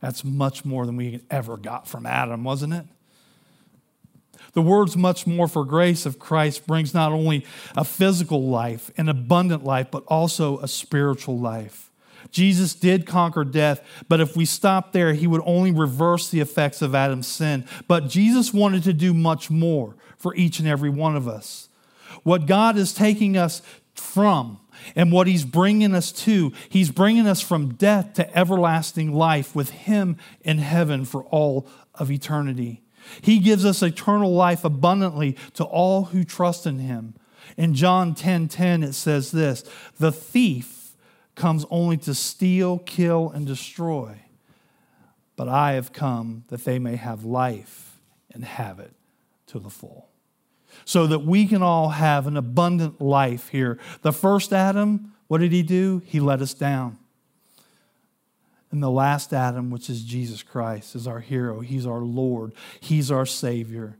That's 0.00 0.22
much 0.22 0.66
more 0.66 0.84
than 0.84 0.96
we 0.96 1.22
ever 1.30 1.56
got 1.56 1.88
from 1.88 2.04
Adam, 2.04 2.44
wasn't 2.44 2.74
it? 2.74 2.84
The 4.52 4.60
words 4.60 4.98
much 4.98 5.26
more 5.26 5.48
for 5.48 5.64
grace 5.64 6.04
of 6.04 6.18
Christ 6.18 6.66
brings 6.66 6.92
not 6.92 7.12
only 7.12 7.46
a 7.74 7.84
physical 7.84 8.48
life, 8.48 8.90
an 8.98 9.08
abundant 9.08 9.64
life, 9.64 9.86
but 9.90 10.04
also 10.08 10.58
a 10.58 10.68
spiritual 10.68 11.38
life. 11.38 11.90
Jesus 12.30 12.74
did 12.74 13.06
conquer 13.06 13.42
death, 13.42 13.80
but 14.10 14.20
if 14.20 14.36
we 14.36 14.44
stop 14.44 14.92
there, 14.92 15.14
he 15.14 15.26
would 15.26 15.40
only 15.46 15.70
reverse 15.70 16.28
the 16.28 16.40
effects 16.40 16.82
of 16.82 16.94
Adam's 16.94 17.26
sin. 17.26 17.64
But 17.88 18.08
Jesus 18.08 18.52
wanted 18.52 18.84
to 18.84 18.92
do 18.92 19.14
much 19.14 19.50
more 19.50 19.94
for 20.18 20.34
each 20.34 20.58
and 20.58 20.68
every 20.68 20.90
one 20.90 21.16
of 21.16 21.26
us. 21.26 21.70
What 22.24 22.44
God 22.44 22.76
is 22.76 22.92
taking 22.92 23.38
us 23.38 23.62
from 23.94 24.58
and 24.94 25.12
what 25.12 25.26
he's 25.26 25.44
bringing 25.44 25.94
us 25.94 26.12
to, 26.12 26.52
he's 26.68 26.90
bringing 26.90 27.26
us 27.26 27.40
from 27.40 27.74
death 27.74 28.14
to 28.14 28.38
everlasting 28.38 29.12
life 29.12 29.54
with 29.54 29.70
him 29.70 30.16
in 30.42 30.58
heaven 30.58 31.04
for 31.04 31.24
all 31.24 31.66
of 31.94 32.10
eternity. 32.10 32.82
He 33.20 33.38
gives 33.38 33.64
us 33.64 33.82
eternal 33.82 34.32
life 34.32 34.64
abundantly 34.64 35.36
to 35.54 35.64
all 35.64 36.04
who 36.04 36.24
trust 36.24 36.66
in 36.66 36.78
him. 36.78 37.14
In 37.56 37.74
John 37.74 38.14
10:10 38.14 38.48
10, 38.48 38.48
10, 38.48 38.82
it 38.82 38.92
says 38.92 39.30
this, 39.30 39.64
"The 39.98 40.12
thief 40.12 40.96
comes 41.34 41.64
only 41.70 41.96
to 41.98 42.14
steal, 42.14 42.78
kill 42.78 43.30
and 43.30 43.46
destroy. 43.46 44.20
But 45.36 45.48
I 45.48 45.72
have 45.72 45.92
come 45.92 46.44
that 46.48 46.64
they 46.64 46.78
may 46.78 46.96
have 46.96 47.24
life 47.24 47.98
and 48.30 48.44
have 48.44 48.78
it 48.78 48.94
to 49.46 49.58
the 49.58 49.70
full." 49.70 50.09
So 50.84 51.06
that 51.06 51.20
we 51.20 51.46
can 51.46 51.62
all 51.62 51.90
have 51.90 52.26
an 52.26 52.36
abundant 52.36 53.00
life 53.00 53.48
here. 53.48 53.78
The 54.02 54.12
first 54.12 54.52
Adam, 54.52 55.14
what 55.28 55.38
did 55.38 55.52
he 55.52 55.62
do? 55.62 56.02
He 56.04 56.20
let 56.20 56.40
us 56.40 56.54
down. 56.54 56.98
And 58.70 58.82
the 58.82 58.90
last 58.90 59.32
Adam, 59.32 59.70
which 59.70 59.90
is 59.90 60.02
Jesus 60.02 60.42
Christ, 60.42 60.94
is 60.94 61.06
our 61.06 61.20
hero. 61.20 61.60
He's 61.60 61.86
our 61.86 62.00
Lord. 62.00 62.52
He's 62.78 63.10
our 63.10 63.26
Savior. 63.26 63.96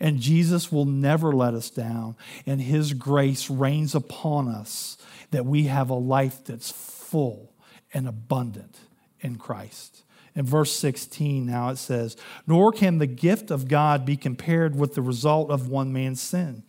And 0.00 0.18
Jesus 0.20 0.72
will 0.72 0.86
never 0.86 1.32
let 1.32 1.54
us 1.54 1.68
down. 1.70 2.16
And 2.46 2.60
His 2.60 2.94
grace 2.94 3.50
reigns 3.50 3.94
upon 3.94 4.48
us 4.48 4.96
that 5.30 5.44
we 5.44 5.64
have 5.64 5.90
a 5.90 5.94
life 5.94 6.42
that's 6.44 6.70
full 6.70 7.52
and 7.92 8.08
abundant 8.08 8.76
in 9.20 9.36
Christ. 9.36 10.03
In 10.34 10.44
verse 10.44 10.74
16, 10.74 11.46
now 11.46 11.68
it 11.68 11.76
says, 11.76 12.16
Nor 12.46 12.72
can 12.72 12.98
the 12.98 13.06
gift 13.06 13.50
of 13.50 13.68
God 13.68 14.04
be 14.04 14.16
compared 14.16 14.76
with 14.76 14.94
the 14.94 15.02
result 15.02 15.50
of 15.50 15.68
one 15.68 15.92
man's 15.92 16.20
sin. 16.20 16.64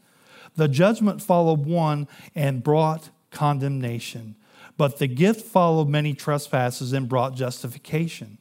The 0.56 0.68
judgment 0.68 1.22
followed 1.22 1.66
one 1.66 2.08
and 2.36 2.64
brought 2.64 3.10
condemnation 3.32 4.36
but 4.78 5.00
the 5.00 5.08
gift 5.08 5.42
followed 5.42 5.88
many 5.88 6.14
trespasses 6.14 6.94
and 6.94 7.08
brought 7.08 7.36
justification. 7.36 8.38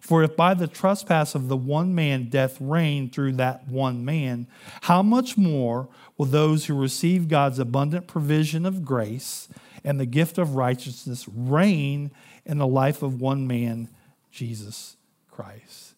For 0.00 0.22
if 0.22 0.36
by 0.36 0.54
the 0.54 0.66
trespass 0.66 1.34
of 1.34 1.48
the 1.48 1.56
one 1.56 1.94
man 1.94 2.28
death 2.28 2.58
reigned 2.60 3.12
through 3.12 3.32
that 3.34 3.66
one 3.66 4.04
man, 4.04 4.46
how 4.82 5.02
much 5.02 5.36
more 5.36 5.88
will 6.16 6.26
those 6.26 6.66
who 6.66 6.78
receive 6.78 7.28
God's 7.28 7.58
abundant 7.58 8.06
provision 8.06 8.66
of 8.66 8.84
grace 8.84 9.48
and 9.84 9.98
the 9.98 10.06
gift 10.06 10.38
of 10.38 10.54
righteousness 10.54 11.26
reign 11.28 12.10
in 12.44 12.58
the 12.58 12.66
life 12.66 13.02
of 13.02 13.20
one 13.20 13.46
man, 13.46 13.88
Jesus 14.36 14.96
Christ? 15.30 15.94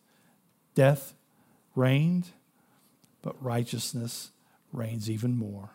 Death 0.76 1.14
reigned, 1.74 2.28
but 3.20 3.42
righteousness 3.42 4.30
reigns 4.72 5.10
even 5.10 5.36
more. 5.36 5.70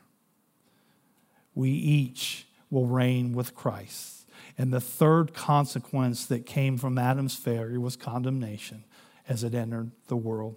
We 1.54 1.71
each 1.71 2.47
will 2.69 2.86
reign 2.86 3.34
with 3.34 3.54
Christ. 3.54 4.26
And 4.58 4.71
the 4.71 4.80
third 4.80 5.34
consequence 5.34 6.26
that 6.28 6.45
came 6.45 6.78
from 6.78 6.97
Adam's 6.97 7.36
failure 7.36 7.82
was 7.82 7.97
condemnation 7.97 8.86
as 9.28 9.43
it 9.43 9.54
entered 9.54 9.91
the 10.08 10.15
world. 10.15 10.56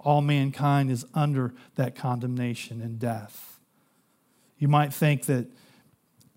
All 0.00 0.20
mankind 0.20 0.90
is 0.90 1.06
under 1.14 1.54
that 1.76 1.94
condemnation 1.94 2.82
and 2.82 2.98
death. 2.98 3.60
You 4.58 4.66
might 4.66 4.92
think 4.92 5.26
that 5.26 5.46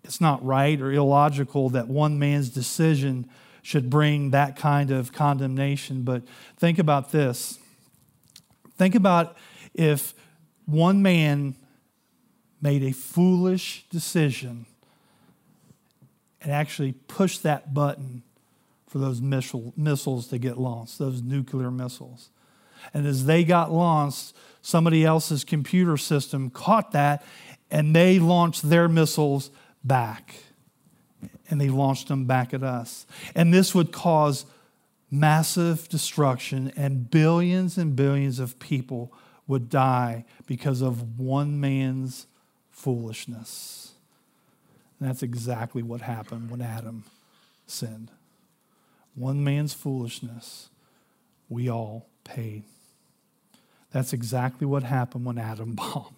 it's 0.03 0.21
not 0.21 0.45
right 0.45 0.79
or 0.79 0.91
illogical 0.91 1.69
that 1.69 1.87
one 1.87 2.19
man's 2.19 2.49
decision 2.49 3.27
should 3.61 3.89
bring 3.89 4.31
that 4.31 4.55
kind 4.55 4.91
of 4.91 5.11
condemnation, 5.11 6.03
but 6.03 6.23
think 6.57 6.79
about 6.79 7.11
this. 7.11 7.59
Think 8.77 8.95
about 8.95 9.37
if 9.73 10.13
one 10.65 11.01
man 11.01 11.55
made 12.61 12.83
a 12.83 12.91
foolish 12.91 13.85
decision 13.89 14.65
and 16.41 16.51
actually 16.51 16.93
push 16.93 17.37
that 17.39 17.73
button 17.73 18.23
for 18.87 18.97
those 18.97 19.21
missile, 19.21 19.73
missiles 19.77 20.27
to 20.27 20.37
get 20.37 20.57
launched, 20.57 20.97
those 20.99 21.21
nuclear 21.21 21.71
missiles. 21.71 22.29
And 22.93 23.05
as 23.05 23.25
they 23.25 23.43
got 23.43 23.71
launched, 23.71 24.33
somebody 24.61 25.05
else's 25.05 25.43
computer 25.43 25.97
system 25.97 26.49
caught 26.49 26.91
that 26.91 27.23
and 27.69 27.95
they 27.95 28.19
launched 28.19 28.69
their 28.69 28.89
missiles 28.89 29.49
back. 29.83 30.35
And 31.51 31.61
they 31.61 31.69
launched 31.69 32.07
them 32.07 32.25
back 32.25 32.53
at 32.53 32.63
us. 32.63 33.05
And 33.35 33.53
this 33.53 33.75
would 33.75 33.91
cause 33.91 34.45
massive 35.11 35.89
destruction, 35.89 36.71
and 36.77 37.11
billions 37.11 37.77
and 37.77 37.95
billions 37.95 38.39
of 38.39 38.57
people 38.57 39.11
would 39.45 39.69
die 39.69 40.23
because 40.47 40.81
of 40.81 41.19
one 41.19 41.59
man's 41.59 42.25
foolishness. 42.69 43.91
And 44.99 45.09
that's 45.09 45.21
exactly 45.21 45.83
what 45.83 46.01
happened 46.01 46.49
when 46.49 46.61
Adam 46.61 47.03
sinned. 47.67 48.09
One 49.15 49.43
man's 49.43 49.73
foolishness, 49.73 50.69
we 51.49 51.69
all 51.69 52.07
paid. 52.23 52.63
That's 53.91 54.13
exactly 54.13 54.65
what 54.65 54.83
happened 54.83 55.25
when 55.25 55.37
Adam 55.37 55.73
bombed. 55.75 56.15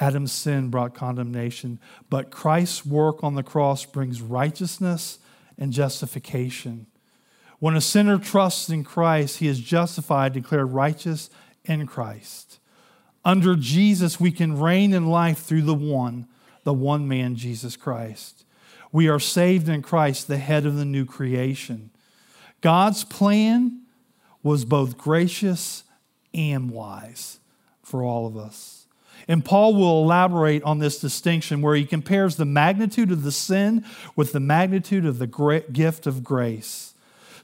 Adam's 0.00 0.32
sin 0.32 0.68
brought 0.68 0.94
condemnation, 0.94 1.78
but 2.08 2.30
Christ's 2.30 2.86
work 2.86 3.22
on 3.22 3.34
the 3.34 3.42
cross 3.42 3.84
brings 3.84 4.22
righteousness 4.22 5.18
and 5.58 5.72
justification. 5.72 6.86
When 7.58 7.76
a 7.76 7.80
sinner 7.80 8.18
trusts 8.18 8.68
in 8.70 8.84
Christ, 8.84 9.38
he 9.38 9.46
is 9.46 9.60
justified, 9.60 10.32
declared 10.32 10.72
righteous 10.72 11.30
in 11.64 11.86
Christ. 11.86 12.58
Under 13.24 13.54
Jesus, 13.54 14.18
we 14.18 14.32
can 14.32 14.58
reign 14.58 14.92
in 14.92 15.06
life 15.06 15.38
through 15.38 15.62
the 15.62 15.74
one, 15.74 16.26
the 16.64 16.72
one 16.72 17.06
man, 17.06 17.36
Jesus 17.36 17.76
Christ. 17.76 18.44
We 18.90 19.08
are 19.08 19.20
saved 19.20 19.68
in 19.68 19.82
Christ, 19.82 20.26
the 20.26 20.38
head 20.38 20.66
of 20.66 20.76
the 20.76 20.84
new 20.84 21.04
creation. 21.04 21.90
God's 22.60 23.04
plan 23.04 23.82
was 24.42 24.64
both 24.64 24.98
gracious 24.98 25.84
and 26.34 26.70
wise 26.70 27.38
for 27.82 28.02
all 28.02 28.26
of 28.26 28.36
us. 28.36 28.81
And 29.28 29.44
Paul 29.44 29.74
will 29.74 30.02
elaborate 30.02 30.62
on 30.64 30.78
this 30.78 30.98
distinction 30.98 31.62
where 31.62 31.76
he 31.76 31.84
compares 31.84 32.36
the 32.36 32.44
magnitude 32.44 33.12
of 33.12 33.22
the 33.22 33.32
sin 33.32 33.84
with 34.16 34.32
the 34.32 34.40
magnitude 34.40 35.06
of 35.06 35.18
the 35.18 35.62
gift 35.72 36.06
of 36.06 36.24
grace. 36.24 36.94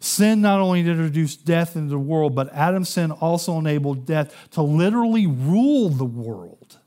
Sin 0.00 0.40
not 0.40 0.60
only 0.60 0.80
introduced 0.80 1.44
death 1.44 1.76
into 1.76 1.90
the 1.90 1.98
world, 1.98 2.34
but 2.34 2.52
Adam's 2.52 2.88
sin 2.88 3.10
also 3.10 3.58
enabled 3.58 4.06
death 4.06 4.34
to 4.52 4.62
literally 4.62 5.26
rule 5.26 5.88
the 5.88 6.04
world. 6.04 6.78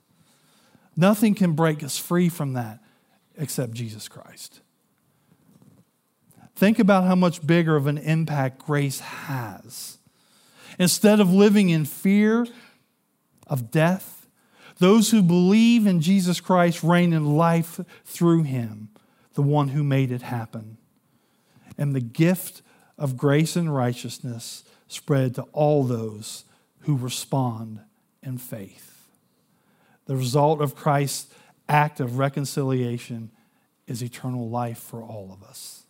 Nothing 0.95 1.35
can 1.35 1.53
break 1.53 1.83
us 1.83 1.97
free 1.97 2.29
from 2.29 2.53
that 2.53 2.79
except 3.37 3.73
Jesus 3.73 4.07
Christ. 4.07 4.61
Think 6.55 6.79
about 6.79 7.05
how 7.05 7.15
much 7.15 7.45
bigger 7.45 7.75
of 7.75 7.87
an 7.87 7.97
impact 7.97 8.63
grace 8.65 8.99
has. 8.99 9.97
Instead 10.77 11.19
of 11.19 11.33
living 11.33 11.69
in 11.69 11.85
fear 11.85 12.45
of 13.47 13.71
death, 13.71 14.20
those 14.81 15.11
who 15.11 15.21
believe 15.21 15.85
in 15.85 16.01
Jesus 16.01 16.41
Christ 16.41 16.83
reign 16.83 17.13
in 17.13 17.37
life 17.37 17.79
through 18.03 18.43
him, 18.43 18.89
the 19.35 19.43
one 19.43 19.69
who 19.69 19.83
made 19.83 20.11
it 20.11 20.23
happen. 20.23 20.77
And 21.77 21.95
the 21.95 22.01
gift 22.01 22.63
of 22.97 23.15
grace 23.15 23.55
and 23.55 23.73
righteousness 23.73 24.63
spread 24.87 25.35
to 25.35 25.43
all 25.53 25.83
those 25.83 26.45
who 26.81 26.97
respond 26.97 27.81
in 28.23 28.39
faith. 28.39 29.07
The 30.05 30.15
result 30.15 30.61
of 30.61 30.75
Christ's 30.75 31.31
act 31.69 31.99
of 31.99 32.17
reconciliation 32.17 33.29
is 33.85 34.01
eternal 34.01 34.49
life 34.49 34.79
for 34.79 35.03
all 35.03 35.29
of 35.31 35.47
us. 35.47 35.83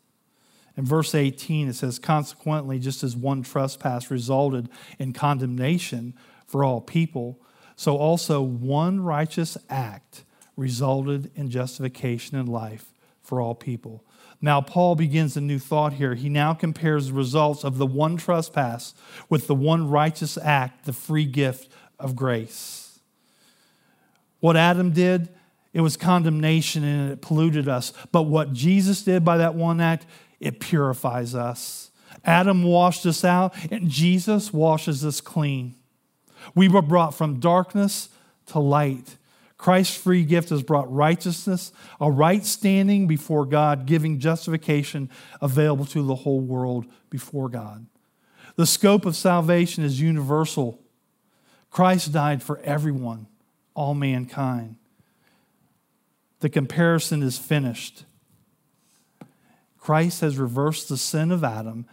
In 0.75 0.84
verse 0.84 1.15
18, 1.15 1.69
it 1.69 1.75
says, 1.75 1.97
Consequently, 1.97 2.77
just 2.77 3.04
as 3.04 3.15
one 3.15 3.41
trespass 3.41 4.12
resulted 4.12 4.67
in 4.99 5.13
condemnation 5.13 6.13
for 6.45 6.65
all 6.65 6.82
people, 6.82 7.39
so 7.81 7.97
also 7.97 8.43
one 8.43 8.99
righteous 8.99 9.57
act 9.67 10.23
resulted 10.55 11.31
in 11.33 11.49
justification 11.49 12.37
and 12.37 12.47
life 12.47 12.93
for 13.23 13.41
all 13.41 13.55
people. 13.55 14.05
Now, 14.39 14.61
Paul 14.61 14.93
begins 14.93 15.35
a 15.35 15.41
new 15.41 15.57
thought 15.57 15.93
here. 15.93 16.13
He 16.13 16.29
now 16.29 16.53
compares 16.53 17.07
the 17.07 17.13
results 17.13 17.63
of 17.63 17.79
the 17.79 17.87
one 17.87 18.17
trespass 18.17 18.93
with 19.29 19.47
the 19.47 19.55
one 19.55 19.89
righteous 19.89 20.37
act, 20.37 20.85
the 20.85 20.93
free 20.93 21.25
gift 21.25 21.71
of 21.97 22.15
grace. 22.15 22.99
What 24.41 24.55
Adam 24.55 24.91
did, 24.91 25.29
it 25.73 25.81
was 25.81 25.97
condemnation 25.97 26.83
and 26.83 27.11
it 27.11 27.23
polluted 27.23 27.67
us. 27.67 27.93
But 28.11 28.23
what 28.23 28.53
Jesus 28.53 29.01
did 29.01 29.25
by 29.25 29.37
that 29.37 29.55
one 29.55 29.81
act, 29.81 30.05
it 30.39 30.59
purifies 30.59 31.33
us. 31.33 31.89
Adam 32.23 32.61
washed 32.61 33.07
us 33.07 33.25
out, 33.25 33.55
and 33.71 33.89
Jesus 33.89 34.53
washes 34.53 35.03
us 35.03 35.19
clean. 35.19 35.77
We 36.56 36.67
were 36.67 36.82
brought 36.82 37.13
from 37.13 37.39
darkness 37.39 38.10
to 38.47 38.60
light. 38.60 39.17
Christ's 39.58 39.95
free 39.95 40.23
gift 40.23 40.49
has 40.49 40.63
brought 40.63 40.91
righteousness, 40.91 41.71
a 41.99 42.10
right 42.10 42.43
standing 42.43 43.06
before 43.08 43.45
God, 43.45 43.86
giving 43.86 44.19
justification 44.19 45.10
available 45.39 45.86
to 45.86 46.01
the 46.01 46.15
whole 46.15 46.39
world 46.39 46.86
before 47.10 47.47
God. 47.47 47.86
The 48.56 48.65
scope 48.65 49.06
of 49.06 49.15
salvation 49.15 49.84
is 49.84 50.01
universal. 50.01 50.82
Christ 51.69 52.12
died 52.12 52.41
for 52.41 52.60
everyone, 52.62 53.27
all 53.75 53.93
mankind. 53.93 54.77
The 56.39 56.49
comparison 56.49 57.21
is 57.21 57.38
finished. 57.38 58.06
Christ 59.77 60.21
has 60.21 60.38
reversed 60.38 60.89
the 60.89 60.97
sin 60.97 61.32
of 61.32 61.43
Adam 61.43 61.86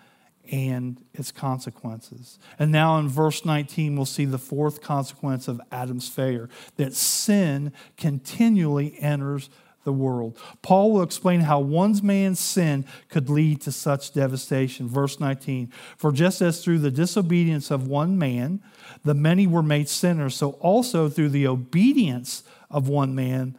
and 0.51 1.03
its 1.13 1.31
consequences. 1.31 2.39
And 2.59 2.73
now 2.73 2.99
in 2.99 3.09
verse 3.09 3.45
19, 3.45 3.97
we'll 3.97 4.07
see 4.07 4.25
the 4.25 4.39
fourth 4.39 4.81
consequence 4.81 5.49
of 5.49 5.61
Adam's 5.71 6.09
failure 6.09 6.49
that 6.77 6.95
sin 6.95 7.73
continually 7.97 8.99
enters 8.99 9.51
the 9.85 9.93
world. 9.93 10.39
Paul 10.61 10.93
will 10.93 11.03
explain 11.03 11.41
how 11.41 11.61
one 11.61 11.99
man's 12.03 12.41
sin 12.41 12.85
could 13.09 13.31
lead 13.31 13.63
to 13.63 13.73
such 13.73 14.13
devastation. 14.13 14.87
Verse 14.87 15.19
19 15.19 15.73
For 15.97 16.13
just 16.13 16.43
as 16.43 16.63
through 16.63 16.81
the 16.81 16.91
disobedience 16.91 17.71
of 17.71 17.87
one 17.87 18.19
man 18.19 18.61
the 19.05 19.15
many 19.15 19.47
were 19.47 19.63
made 19.63 19.89
sinners, 19.89 20.35
so 20.35 20.51
also 20.61 21.09
through 21.09 21.31
the 21.31 21.47
obedience 21.47 22.43
of 22.71 22.89
one 22.89 23.15
man 23.15 23.57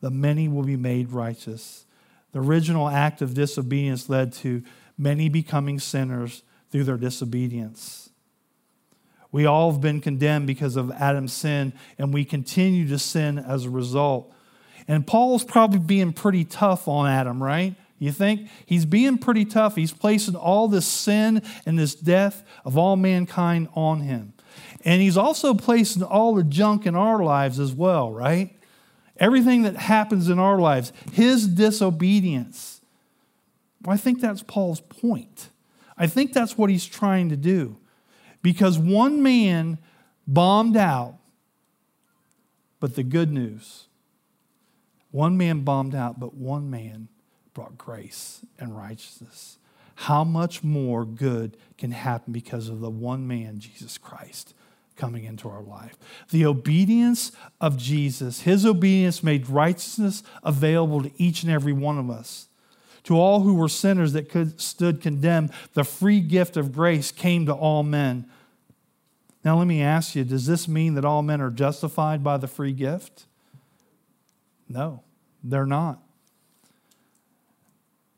the 0.00 0.10
many 0.10 0.48
will 0.48 0.64
be 0.64 0.76
made 0.76 1.12
righteous. 1.12 1.84
The 2.32 2.40
original 2.40 2.88
act 2.88 3.22
of 3.22 3.34
disobedience 3.34 4.08
led 4.08 4.32
to 4.34 4.62
many 5.00 5.28
becoming 5.30 5.80
sinners 5.80 6.42
through 6.70 6.84
their 6.84 6.98
disobedience. 6.98 8.10
We 9.32 9.46
all 9.46 9.72
have 9.72 9.80
been 9.80 10.00
condemned 10.00 10.46
because 10.46 10.76
of 10.76 10.90
Adam's 10.90 11.32
sin, 11.32 11.72
and 11.98 12.12
we 12.12 12.24
continue 12.24 12.86
to 12.88 12.98
sin 12.98 13.38
as 13.38 13.64
a 13.64 13.70
result. 13.70 14.32
And 14.86 15.06
Paul's 15.06 15.44
probably 15.44 15.78
being 15.78 16.12
pretty 16.12 16.44
tough 16.44 16.86
on 16.86 17.08
Adam, 17.08 17.42
right? 17.42 17.76
You 17.98 18.12
think? 18.12 18.48
He's 18.66 18.84
being 18.84 19.18
pretty 19.18 19.44
tough. 19.44 19.76
He's 19.76 19.92
placing 19.92 20.34
all 20.34 20.68
this 20.68 20.86
sin 20.86 21.42
and 21.64 21.78
this 21.78 21.94
death 21.94 22.42
of 22.64 22.76
all 22.76 22.96
mankind 22.96 23.68
on 23.74 24.00
him. 24.00 24.32
And 24.84 25.00
he's 25.00 25.16
also 25.16 25.54
placing 25.54 26.02
all 26.02 26.34
the 26.34 26.42
junk 26.42 26.86
in 26.86 26.96
our 26.96 27.22
lives 27.22 27.60
as 27.60 27.72
well, 27.72 28.10
right? 28.10 28.56
Everything 29.18 29.62
that 29.62 29.76
happens 29.76 30.28
in 30.28 30.38
our 30.38 30.58
lives, 30.58 30.92
his 31.12 31.46
disobedience 31.46 32.79
well, 33.82 33.94
I 33.94 33.96
think 33.96 34.20
that's 34.20 34.42
Paul's 34.42 34.80
point. 34.80 35.50
I 35.96 36.06
think 36.06 36.32
that's 36.32 36.56
what 36.56 36.70
he's 36.70 36.86
trying 36.86 37.28
to 37.28 37.36
do. 37.36 37.78
Because 38.42 38.78
one 38.78 39.22
man 39.22 39.78
bombed 40.26 40.76
out, 40.76 41.16
but 42.78 42.94
the 42.94 43.02
good 43.02 43.30
news 43.30 43.86
one 45.10 45.36
man 45.36 45.60
bombed 45.60 45.94
out, 45.94 46.20
but 46.20 46.34
one 46.34 46.70
man 46.70 47.08
brought 47.52 47.76
grace 47.76 48.44
and 48.58 48.76
righteousness. 48.76 49.58
How 49.96 50.24
much 50.24 50.62
more 50.62 51.04
good 51.04 51.56
can 51.76 51.90
happen 51.90 52.32
because 52.32 52.68
of 52.68 52.80
the 52.80 52.90
one 52.90 53.26
man, 53.26 53.58
Jesus 53.58 53.98
Christ, 53.98 54.54
coming 54.96 55.24
into 55.24 55.48
our 55.48 55.62
life? 55.62 55.98
The 56.30 56.46
obedience 56.46 57.32
of 57.60 57.76
Jesus, 57.76 58.42
his 58.42 58.64
obedience 58.64 59.22
made 59.22 59.48
righteousness 59.50 60.22
available 60.42 61.02
to 61.02 61.10
each 61.16 61.42
and 61.42 61.52
every 61.52 61.72
one 61.72 61.98
of 61.98 62.08
us. 62.08 62.48
To 63.04 63.18
all 63.18 63.40
who 63.40 63.54
were 63.54 63.68
sinners 63.68 64.12
that 64.12 64.28
could, 64.28 64.60
stood 64.60 65.00
condemned, 65.00 65.50
the 65.74 65.84
free 65.84 66.20
gift 66.20 66.56
of 66.56 66.72
grace 66.72 67.10
came 67.10 67.46
to 67.46 67.52
all 67.52 67.82
men. 67.82 68.26
Now, 69.44 69.56
let 69.58 69.66
me 69.66 69.82
ask 69.82 70.14
you 70.14 70.24
does 70.24 70.46
this 70.46 70.68
mean 70.68 70.94
that 70.94 71.04
all 71.04 71.22
men 71.22 71.40
are 71.40 71.50
justified 71.50 72.22
by 72.22 72.36
the 72.36 72.46
free 72.46 72.72
gift? 72.72 73.26
No, 74.68 75.02
they're 75.42 75.66
not. 75.66 76.00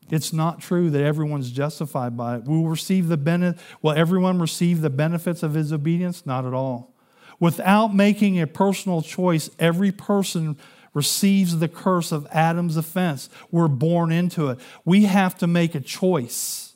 It's 0.09 0.33
not 0.33 0.59
true 0.59 0.89
that 0.89 1.01
everyone's 1.01 1.49
justified 1.49 2.15
by 2.17 2.37
it. 2.37 2.43
Will 2.43 2.67
receive 2.67 3.07
the 3.07 3.17
benefit. 3.17 3.59
Will 3.81 3.93
everyone 3.93 4.39
receive 4.39 4.81
the 4.81 4.89
benefits 4.89 5.43
of 5.43 5.53
his 5.53 5.71
obedience? 5.71 6.25
Not 6.25 6.45
at 6.45 6.53
all. 6.53 6.93
Without 7.39 7.95
making 7.95 8.39
a 8.39 8.45
personal 8.45 9.01
choice, 9.01 9.49
every 9.57 9.91
person 9.91 10.57
receives 10.93 11.59
the 11.59 11.67
curse 11.67 12.11
of 12.11 12.27
Adam's 12.31 12.77
offense. 12.77 13.29
We're 13.51 13.67
born 13.67 14.11
into 14.11 14.49
it. 14.49 14.59
We 14.85 15.05
have 15.05 15.37
to 15.39 15.47
make 15.47 15.75
a 15.75 15.79
choice. 15.79 16.73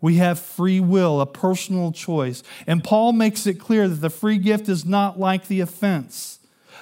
We 0.00 0.16
have 0.16 0.38
free 0.38 0.80
will, 0.80 1.20
a 1.20 1.26
personal 1.26 1.92
choice. 1.92 2.42
And 2.66 2.82
Paul 2.82 3.12
makes 3.12 3.46
it 3.46 3.54
clear 3.54 3.88
that 3.88 3.96
the 3.96 4.10
free 4.10 4.38
gift 4.38 4.68
is 4.68 4.84
not 4.84 5.18
like 5.18 5.48
the 5.48 5.60
offense. 5.60 6.38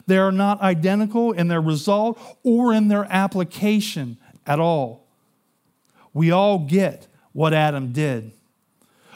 They 0.06 0.18
are 0.18 0.32
not 0.32 0.60
identical 0.60 1.32
in 1.32 1.48
their 1.48 1.60
result 1.60 2.20
or 2.44 2.72
in 2.72 2.88
their 2.88 3.06
application 3.10 4.18
at 4.46 4.60
all. 4.60 5.08
We 6.14 6.30
all 6.30 6.60
get 6.60 7.08
what 7.32 7.52
Adam 7.52 7.92
did. 7.92 8.32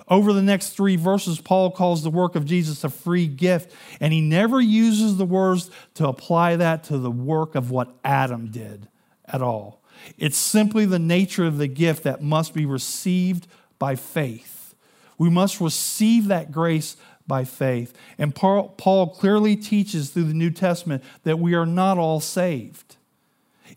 Over 0.08 0.32
the 0.32 0.42
next 0.42 0.70
three 0.70 0.96
verses, 0.96 1.40
Paul 1.40 1.70
calls 1.70 2.02
the 2.02 2.10
work 2.10 2.34
of 2.34 2.44
Jesus 2.44 2.84
a 2.84 2.88
free 2.88 3.26
gift, 3.26 3.74
and 4.00 4.12
he 4.12 4.20
never 4.20 4.60
uses 4.60 5.16
the 5.16 5.24
words 5.24 5.70
to 5.94 6.08
apply 6.08 6.56
that 6.56 6.84
to 6.84 6.98
the 6.98 7.10
work 7.10 7.54
of 7.54 7.70
what 7.70 7.94
Adam 8.04 8.50
did 8.50 8.88
at 9.26 9.42
all. 9.42 9.82
It's 10.18 10.36
simply 10.36 10.84
the 10.84 10.98
nature 10.98 11.46
of 11.46 11.58
the 11.58 11.68
gift 11.68 12.02
that 12.02 12.22
must 12.22 12.52
be 12.52 12.66
received 12.66 13.46
by 13.78 13.94
faith. 13.94 14.74
We 15.18 15.30
must 15.30 15.60
receive 15.60 16.26
that 16.26 16.50
grace 16.50 16.96
by 17.26 17.44
faith. 17.44 17.96
And 18.18 18.34
Paul 18.34 19.08
clearly 19.16 19.54
teaches 19.54 20.10
through 20.10 20.24
the 20.24 20.34
New 20.34 20.50
Testament 20.50 21.04
that 21.22 21.38
we 21.38 21.54
are 21.54 21.66
not 21.66 21.98
all 21.98 22.18
saved. 22.18 22.96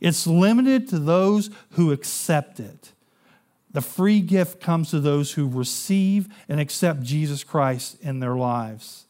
It's 0.02 0.26
limited 0.26 0.90
to 0.90 1.00
those 1.00 1.52
who 1.72 1.92
accept 1.92 2.60
it. 2.60 2.94
The 3.76 3.82
free 3.82 4.22
gift 4.22 4.62
comes 4.62 4.90
to 4.92 5.02
those 5.02 5.34
who 5.34 5.50
receive 5.50 6.30
and 6.48 6.62
accept 6.62 7.04
Jesus 7.04 7.44
Christ 7.44 7.98
in 8.02 8.22
their 8.22 8.38
lives. 8.38 9.04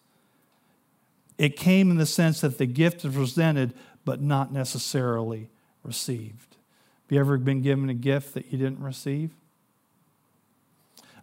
It 1.37 1.55
came 1.55 1.91
in 1.91 1.97
the 1.97 2.07
sense 2.07 2.41
that 2.41 2.57
the 2.57 2.65
gift 2.65 3.05
is 3.05 3.13
presented, 3.13 3.75
but 4.05 4.21
not 4.21 4.51
necessarily 4.51 5.51
received. 5.83 6.55
Have 7.03 7.11
you 7.11 7.19
ever 7.19 7.37
been 7.37 7.61
given 7.61 7.89
a 7.89 7.93
gift 7.93 8.33
that 8.33 8.51
you 8.51 8.57
didn't 8.57 8.79
receive? 8.79 9.35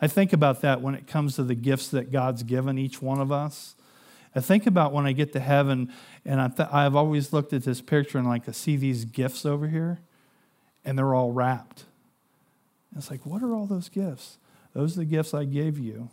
I 0.01 0.07
think 0.07 0.33
about 0.33 0.61
that 0.61 0.81
when 0.81 0.95
it 0.95 1.09
comes 1.09 1.35
to 1.35 1.43
the 1.43 1.57
gifts 1.57 1.89
that 1.89 2.13
God's 2.13 2.45
given 2.45 2.79
each 2.79 3.03
one 3.03 3.21
of 3.21 3.33
us. 3.33 3.75
I 4.37 4.41
think 4.41 4.69
about 4.69 4.93
when 4.93 5.05
I 5.05 5.11
get 5.11 5.33
to 5.33 5.41
heaven, 5.41 5.93
and 6.25 6.41
I 6.41 6.47
th- 6.47 6.69
I've 6.71 6.95
always 6.95 7.33
looked 7.33 7.53
at 7.53 7.65
this 7.65 7.81
picture 7.81 8.19
and 8.19 8.29
like 8.29 8.49
I 8.49 8.53
see 8.53 8.77
these 8.77 9.05
gifts 9.05 9.45
over 9.45 9.67
here, 9.67 9.99
and 10.85 10.97
they're 10.97 11.13
all 11.13 11.33
wrapped. 11.33 11.87
And 12.93 13.03
it's 13.03 13.11
like, 13.11 13.25
what 13.25 13.43
are 13.43 13.55
all 13.55 13.67
those 13.67 13.89
gifts? 13.89 14.39
Those 14.75 14.97
are 14.97 15.01
the 15.01 15.07
gifts 15.07 15.33
I 15.33 15.45
gave 15.45 15.79
you, 15.79 16.11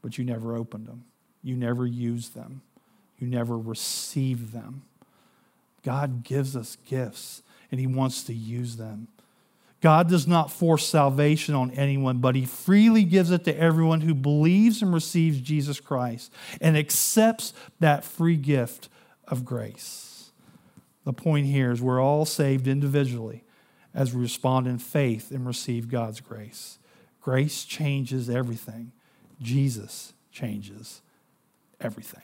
but 0.00 0.16
you 0.16 0.24
never 0.24 0.54
opened 0.54 0.86
them. 0.86 1.04
You 1.42 1.56
never 1.56 1.86
used 1.86 2.34
them. 2.34 2.62
You 3.18 3.26
never 3.26 3.58
received 3.58 4.52
them. 4.52 4.82
God 5.82 6.22
gives 6.24 6.56
us 6.56 6.78
gifts, 6.88 7.42
and 7.70 7.80
He 7.80 7.86
wants 7.86 8.22
to 8.24 8.34
use 8.34 8.76
them. 8.76 9.08
God 9.80 10.08
does 10.08 10.26
not 10.26 10.50
force 10.50 10.86
salvation 10.88 11.54
on 11.54 11.70
anyone, 11.72 12.18
but 12.18 12.34
He 12.34 12.46
freely 12.46 13.04
gives 13.04 13.30
it 13.30 13.44
to 13.44 13.56
everyone 13.56 14.00
who 14.00 14.14
believes 14.14 14.82
and 14.82 14.94
receives 14.94 15.40
Jesus 15.40 15.80
Christ 15.80 16.32
and 16.60 16.76
accepts 16.76 17.52
that 17.80 18.04
free 18.04 18.36
gift 18.36 18.88
of 19.28 19.44
grace. 19.44 20.30
The 21.04 21.12
point 21.12 21.46
here 21.46 21.70
is 21.70 21.82
we're 21.82 22.00
all 22.00 22.24
saved 22.24 22.66
individually 22.66 23.43
as 23.94 24.14
we 24.14 24.20
respond 24.20 24.66
in 24.66 24.78
faith 24.78 25.30
and 25.30 25.46
receive 25.46 25.88
God's 25.88 26.20
grace. 26.20 26.78
Grace 27.20 27.64
changes 27.64 28.28
everything, 28.28 28.92
Jesus 29.40 30.12
changes 30.30 31.00
everything. 31.80 32.22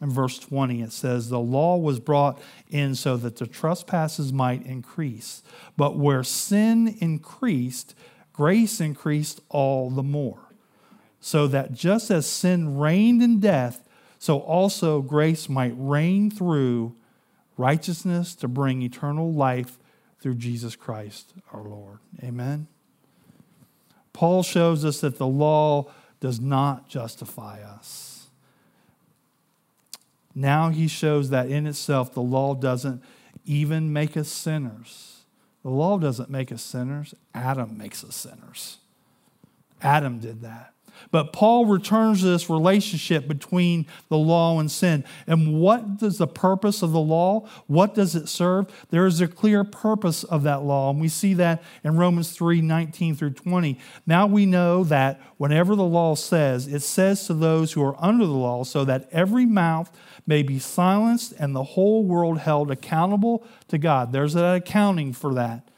In 0.00 0.10
verse 0.10 0.38
20, 0.38 0.82
it 0.82 0.92
says, 0.92 1.28
The 1.28 1.38
law 1.38 1.76
was 1.76 2.00
brought 2.00 2.40
in 2.68 2.94
so 2.94 3.16
that 3.16 3.36
the 3.36 3.46
trespasses 3.46 4.32
might 4.32 4.66
increase. 4.66 5.42
But 5.76 5.96
where 5.96 6.24
sin 6.24 6.96
increased, 7.00 7.94
grace 8.32 8.80
increased 8.80 9.40
all 9.48 9.88
the 9.88 10.02
more. 10.02 10.40
So 11.20 11.46
that 11.46 11.72
just 11.72 12.10
as 12.10 12.26
sin 12.26 12.76
reigned 12.76 13.22
in 13.22 13.40
death, 13.40 13.88
so 14.18 14.40
also 14.40 15.00
grace 15.00 15.48
might 15.48 15.72
reign 15.76 16.30
through 16.30 16.96
righteousness 17.56 18.34
to 18.34 18.48
bring 18.48 18.82
eternal 18.82 19.32
life 19.32 19.78
through 20.24 20.34
Jesus 20.36 20.74
Christ 20.74 21.34
our 21.52 21.62
Lord. 21.62 21.98
Amen. 22.22 22.66
Paul 24.14 24.42
shows 24.42 24.82
us 24.82 25.02
that 25.02 25.18
the 25.18 25.26
law 25.26 25.92
does 26.20 26.40
not 26.40 26.88
justify 26.88 27.60
us. 27.60 28.28
Now 30.34 30.70
he 30.70 30.88
shows 30.88 31.28
that 31.28 31.50
in 31.50 31.66
itself 31.66 32.14
the 32.14 32.22
law 32.22 32.54
doesn't 32.54 33.02
even 33.44 33.92
make 33.92 34.16
us 34.16 34.30
sinners. 34.30 35.24
The 35.62 35.68
law 35.68 35.98
doesn't 35.98 36.30
make 36.30 36.50
us 36.50 36.62
sinners, 36.62 37.14
Adam 37.34 37.76
makes 37.76 38.02
us 38.02 38.16
sinners. 38.16 38.78
Adam 39.82 40.20
did 40.20 40.40
that. 40.40 40.72
But 41.10 41.32
Paul 41.32 41.66
returns 41.66 42.20
to 42.20 42.26
this 42.26 42.50
relationship 42.50 43.28
between 43.28 43.86
the 44.08 44.18
law 44.18 44.58
and 44.58 44.70
sin. 44.70 45.04
And 45.26 45.60
what 45.60 45.98
does 45.98 46.18
the 46.18 46.26
purpose 46.26 46.82
of 46.82 46.92
the 46.92 47.00
law? 47.00 47.48
What 47.66 47.94
does 47.94 48.14
it 48.14 48.28
serve? 48.28 48.66
There 48.90 49.06
is 49.06 49.20
a 49.20 49.28
clear 49.28 49.64
purpose 49.64 50.24
of 50.24 50.42
that 50.44 50.62
law. 50.62 50.90
And 50.90 51.00
we 51.00 51.08
see 51.08 51.34
that 51.34 51.62
in 51.82 51.96
Romans 51.96 52.32
3 52.32 52.60
19 52.60 53.14
through 53.14 53.30
20. 53.30 53.78
Now 54.06 54.26
we 54.26 54.46
know 54.46 54.84
that 54.84 55.20
whenever 55.36 55.74
the 55.74 55.84
law 55.84 56.14
says, 56.14 56.66
it 56.66 56.80
says 56.80 57.26
to 57.26 57.34
those 57.34 57.72
who 57.72 57.82
are 57.82 57.96
under 58.02 58.26
the 58.26 58.32
law, 58.32 58.64
so 58.64 58.84
that 58.84 59.08
every 59.12 59.46
mouth 59.46 59.90
may 60.26 60.42
be 60.42 60.58
silenced 60.58 61.32
and 61.38 61.54
the 61.54 61.62
whole 61.62 62.04
world 62.04 62.38
held 62.38 62.70
accountable 62.70 63.46
to 63.68 63.78
God. 63.78 64.12
There's 64.12 64.34
an 64.34 64.44
accounting 64.44 65.12
for 65.12 65.34
that. 65.34 65.68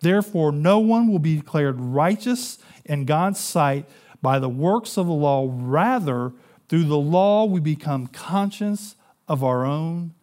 Therefore, 0.00 0.52
no 0.52 0.78
one 0.78 1.08
will 1.08 1.18
be 1.18 1.36
declared 1.36 1.80
righteous 1.80 2.58
in 2.84 3.04
God's 3.04 3.40
sight 3.40 3.86
by 4.22 4.38
the 4.38 4.48
works 4.48 4.96
of 4.96 5.06
the 5.06 5.12
law. 5.12 5.48
Rather, 5.50 6.32
through 6.68 6.84
the 6.84 6.98
law, 6.98 7.44
we 7.44 7.60
become 7.60 8.06
conscious 8.06 8.96
of 9.28 9.42
our 9.42 9.64
own 9.64 10.14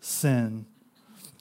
sin. 0.00 0.66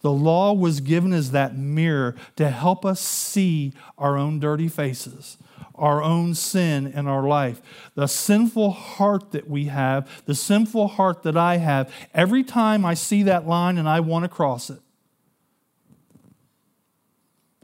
The 0.02 0.12
law 0.12 0.54
was 0.54 0.82
given 0.82 1.13
as 1.13 1.32
that 1.32 1.56
mirror 1.56 2.15
to 2.36 2.50
help 2.50 2.86
us 2.86 3.00
see 3.00 3.74
our 3.97 4.17
own 4.17 4.39
dirty 4.39 4.67
faces, 4.67 5.38
our 5.76 6.02
own 6.02 6.34
sin 6.34 6.88
in 6.88 7.08
our 7.08 7.24
life. 7.28 7.62
The 7.93 8.08
sinful 8.08 8.71
heart 8.71 9.32
that 9.32 9.47
we 9.47 9.65
have, 9.65 10.24
the 10.26 10.36
sinful 10.36 10.89
heart 10.89 11.24
that 11.24 11.38
I 11.38 11.58
have, 11.58 11.93
every 12.13 12.43
time 12.43 12.84
I 12.84 12.95
see 12.95 13.24
that 13.24 13.47
line 13.47 13.78
and 13.78 13.88
I 13.88 14.00
want 14.00 14.24
to 14.24 14.30
cross 14.30 14.69
it, 14.71 14.80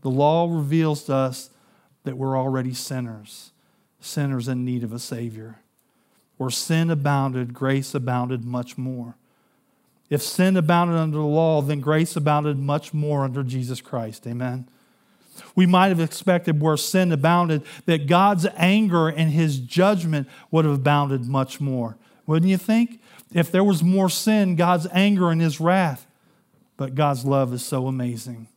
the 0.01 0.12
law 0.12 0.47
reveals 0.49 1.03
to 1.05 1.15
us 1.15 1.49
that 2.03 2.17
we're 2.17 2.38
already 2.38 2.73
sinners, 2.73 3.51
sinners 3.99 4.47
in 4.47 4.65
need 4.65 4.83
of 4.83 4.93
a 4.93 4.99
Savior. 4.99 5.60
Where 6.38 6.49
sin 6.49 6.89
abounded, 6.89 7.53
grace 7.53 7.95
abounded 7.95 8.45
much 8.45 8.77
more. 8.77 9.15
If 10.10 10.21
sin 10.21 10.55
abounded 10.55 10.97
under 10.97 11.17
the 11.17 11.23
law, 11.23 11.62
then 11.62 11.79
grace 11.79 12.15
abounded 12.15 12.57
much 12.57 12.93
more 12.93 13.23
under 13.23 13.43
Jesus 13.43 13.81
Christ. 13.81 14.25
Amen. 14.27 14.69
We 15.55 15.65
might 15.65 15.89
have 15.89 15.99
expected 15.99 16.62
where 16.62 16.77
sin 16.77 17.12
abounded 17.12 17.63
that 17.86 18.07
God's 18.07 18.47
anger 18.55 19.07
and 19.07 19.31
his 19.31 19.60
judgment 19.60 20.27
would 20.51 20.65
have 20.65 20.75
abounded 20.75 21.25
much 21.25 21.60
more. 21.60 21.97
Wouldn't 22.25 22.49
you 22.49 22.57
think? 22.57 23.01
If 23.33 23.51
there 23.51 23.63
was 23.63 23.83
more 23.83 24.10
sin, 24.10 24.55
God's 24.55 24.88
anger 24.91 25.29
and 25.29 25.41
his 25.41 25.60
wrath. 25.60 26.07
But 26.77 26.95
God's 26.95 27.25
love 27.25 27.53
is 27.53 27.65
so 27.65 27.88
amazing. 27.88 28.47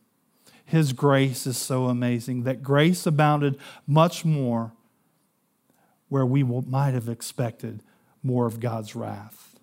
His 0.63 0.93
grace 0.93 1.45
is 1.45 1.57
so 1.57 1.85
amazing 1.87 2.43
that 2.43 2.63
grace 2.63 3.05
abounded 3.05 3.57
much 3.87 4.23
more 4.23 4.71
where 6.11 6.25
we 6.25 6.43
might 6.43 6.93
have 6.93 7.07
expected 7.07 7.81
more 8.21 8.45
of 8.45 8.59
God's 8.59 8.97
wrath. 8.97 9.57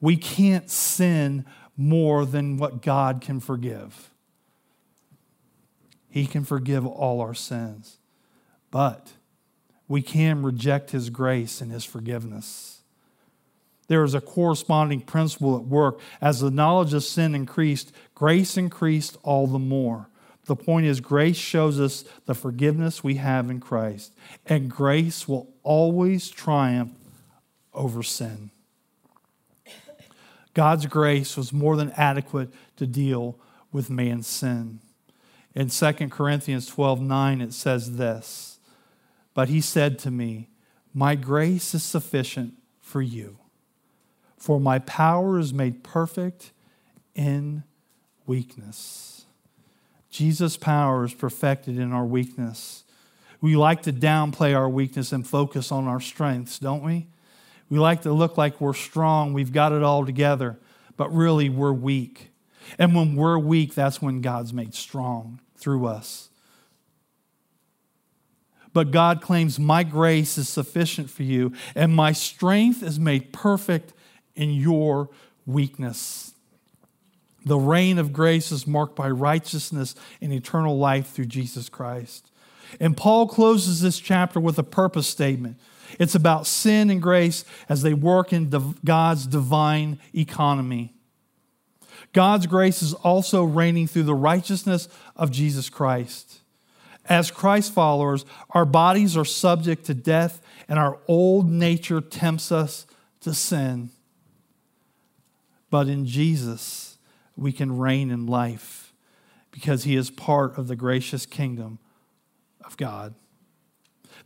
We 0.00 0.16
can't 0.16 0.70
sin 0.70 1.44
more 1.76 2.24
than 2.24 2.56
what 2.56 2.80
God 2.80 3.20
can 3.20 3.40
forgive. 3.40 4.08
He 6.08 6.26
can 6.26 6.44
forgive 6.44 6.86
all 6.86 7.20
our 7.20 7.34
sins. 7.34 7.98
But 8.70 9.12
we 9.86 10.00
can 10.00 10.42
reject 10.42 10.92
His 10.92 11.10
grace 11.10 11.60
and 11.60 11.70
His 11.70 11.84
forgiveness. 11.84 12.80
There 13.88 14.02
is 14.02 14.14
a 14.14 14.22
corresponding 14.22 15.02
principle 15.02 15.58
at 15.58 15.64
work. 15.64 16.00
As 16.22 16.40
the 16.40 16.50
knowledge 16.50 16.94
of 16.94 17.04
sin 17.04 17.34
increased, 17.34 17.92
grace 18.14 18.56
increased 18.56 19.18
all 19.22 19.46
the 19.46 19.58
more. 19.58 20.08
The 20.46 20.56
point 20.56 20.86
is, 20.86 21.00
grace 21.00 21.36
shows 21.36 21.78
us 21.78 22.04
the 22.24 22.34
forgiveness 22.34 23.04
we 23.04 23.16
have 23.16 23.50
in 23.50 23.60
Christ, 23.60 24.14
and 24.46 24.70
grace 24.70 25.26
will 25.28 25.52
always 25.66 26.30
triumph 26.30 26.92
over 27.74 28.02
sin. 28.02 28.50
God's 30.54 30.86
grace 30.86 31.36
was 31.36 31.52
more 31.52 31.76
than 31.76 31.90
adequate 31.96 32.50
to 32.76 32.86
deal 32.86 33.38
with 33.72 33.90
man's 33.90 34.28
sin. 34.28 34.78
In 35.54 35.68
2 35.68 35.92
Corinthians 36.08 36.66
12 36.66 37.02
9, 37.02 37.40
it 37.40 37.52
says 37.52 37.96
this 37.96 38.58
But 39.34 39.48
he 39.48 39.60
said 39.60 39.98
to 40.00 40.10
me, 40.10 40.48
My 40.94 41.14
grace 41.16 41.74
is 41.74 41.82
sufficient 41.82 42.54
for 42.80 43.02
you, 43.02 43.38
for 44.38 44.60
my 44.60 44.78
power 44.78 45.38
is 45.38 45.52
made 45.52 45.82
perfect 45.82 46.52
in 47.14 47.64
weakness. 48.24 49.26
Jesus' 50.10 50.56
power 50.56 51.04
is 51.04 51.12
perfected 51.12 51.76
in 51.76 51.92
our 51.92 52.06
weakness. 52.06 52.84
We 53.40 53.56
like 53.56 53.82
to 53.82 53.92
downplay 53.92 54.56
our 54.56 54.68
weakness 54.68 55.12
and 55.12 55.26
focus 55.26 55.70
on 55.70 55.86
our 55.86 56.00
strengths, 56.00 56.58
don't 56.58 56.82
we? 56.82 57.08
We 57.68 57.78
like 57.78 58.02
to 58.02 58.12
look 58.12 58.36
like 58.36 58.60
we're 58.60 58.74
strong, 58.74 59.32
we've 59.32 59.52
got 59.52 59.72
it 59.72 59.82
all 59.82 60.06
together, 60.06 60.58
but 60.96 61.12
really 61.12 61.48
we're 61.48 61.72
weak. 61.72 62.30
And 62.78 62.94
when 62.94 63.16
we're 63.16 63.38
weak, 63.38 63.74
that's 63.74 64.00
when 64.00 64.20
God's 64.20 64.52
made 64.52 64.74
strong 64.74 65.40
through 65.56 65.86
us. 65.86 66.28
But 68.72 68.90
God 68.90 69.22
claims, 69.22 69.58
My 69.58 69.84
grace 69.84 70.36
is 70.36 70.48
sufficient 70.48 71.10
for 71.10 71.22
you, 71.22 71.52
and 71.74 71.94
my 71.94 72.12
strength 72.12 72.82
is 72.82 73.00
made 73.00 73.32
perfect 73.32 73.94
in 74.34 74.50
your 74.50 75.08
weakness. 75.46 76.34
The 77.44 77.58
reign 77.58 77.98
of 77.98 78.12
grace 78.12 78.50
is 78.52 78.66
marked 78.66 78.96
by 78.96 79.08
righteousness 79.08 79.94
and 80.20 80.32
eternal 80.32 80.78
life 80.78 81.10
through 81.10 81.26
Jesus 81.26 81.68
Christ. 81.68 82.30
And 82.80 82.96
Paul 82.96 83.26
closes 83.28 83.80
this 83.80 83.98
chapter 83.98 84.40
with 84.40 84.58
a 84.58 84.62
purpose 84.62 85.06
statement. 85.06 85.58
It's 85.98 86.14
about 86.14 86.46
sin 86.46 86.90
and 86.90 87.00
grace 87.00 87.44
as 87.68 87.82
they 87.82 87.94
work 87.94 88.32
in 88.32 88.52
God's 88.84 89.26
divine 89.26 89.98
economy. 90.14 90.94
God's 92.12 92.46
grace 92.46 92.82
is 92.82 92.94
also 92.94 93.44
reigning 93.44 93.86
through 93.86 94.04
the 94.04 94.14
righteousness 94.14 94.88
of 95.14 95.30
Jesus 95.30 95.68
Christ. 95.68 96.40
As 97.08 97.30
Christ 97.30 97.72
followers, 97.72 98.24
our 98.50 98.64
bodies 98.64 99.16
are 99.16 99.24
subject 99.24 99.84
to 99.86 99.94
death, 99.94 100.42
and 100.68 100.78
our 100.78 100.98
old 101.06 101.48
nature 101.48 102.00
tempts 102.00 102.50
us 102.50 102.86
to 103.20 103.32
sin. 103.32 103.90
But 105.70 105.88
in 105.88 106.06
Jesus, 106.06 106.98
we 107.36 107.52
can 107.52 107.76
reign 107.76 108.10
in 108.10 108.26
life 108.26 108.92
because 109.50 109.84
he 109.84 109.94
is 109.94 110.10
part 110.10 110.58
of 110.58 110.68
the 110.68 110.76
gracious 110.76 111.26
kingdom 111.26 111.78
of 112.66 112.76
God. 112.76 113.14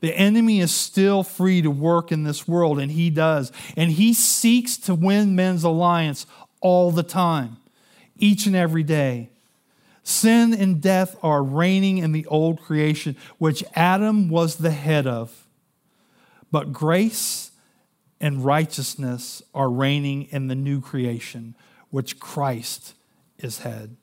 The 0.00 0.16
enemy 0.16 0.60
is 0.60 0.72
still 0.72 1.22
free 1.22 1.60
to 1.62 1.70
work 1.70 2.10
in 2.10 2.24
this 2.24 2.48
world, 2.48 2.78
and 2.78 2.90
he 2.90 3.10
does. 3.10 3.52
And 3.76 3.92
he 3.92 4.14
seeks 4.14 4.76
to 4.78 4.94
win 4.94 5.36
men's 5.36 5.62
alliance 5.62 6.26
all 6.60 6.90
the 6.90 7.02
time 7.02 7.58
each 8.16 8.46
and 8.46 8.56
every 8.56 8.82
day. 8.82 9.30
Sin 10.02 10.54
and 10.54 10.80
death 10.80 11.16
are 11.22 11.42
reigning 11.42 11.98
in 11.98 12.12
the 12.12 12.26
old 12.26 12.60
creation, 12.60 13.16
which 13.38 13.62
Adam 13.74 14.28
was 14.28 14.56
the 14.56 14.70
head 14.70 15.06
of. 15.06 15.46
But 16.50 16.72
grace 16.72 17.50
and 18.20 18.44
righteousness 18.44 19.42
are 19.54 19.70
reigning 19.70 20.24
in 20.30 20.48
the 20.48 20.54
new 20.54 20.80
creation, 20.80 21.54
which 21.90 22.18
Christ 22.18 22.94
is 23.38 23.60
head. 23.60 23.96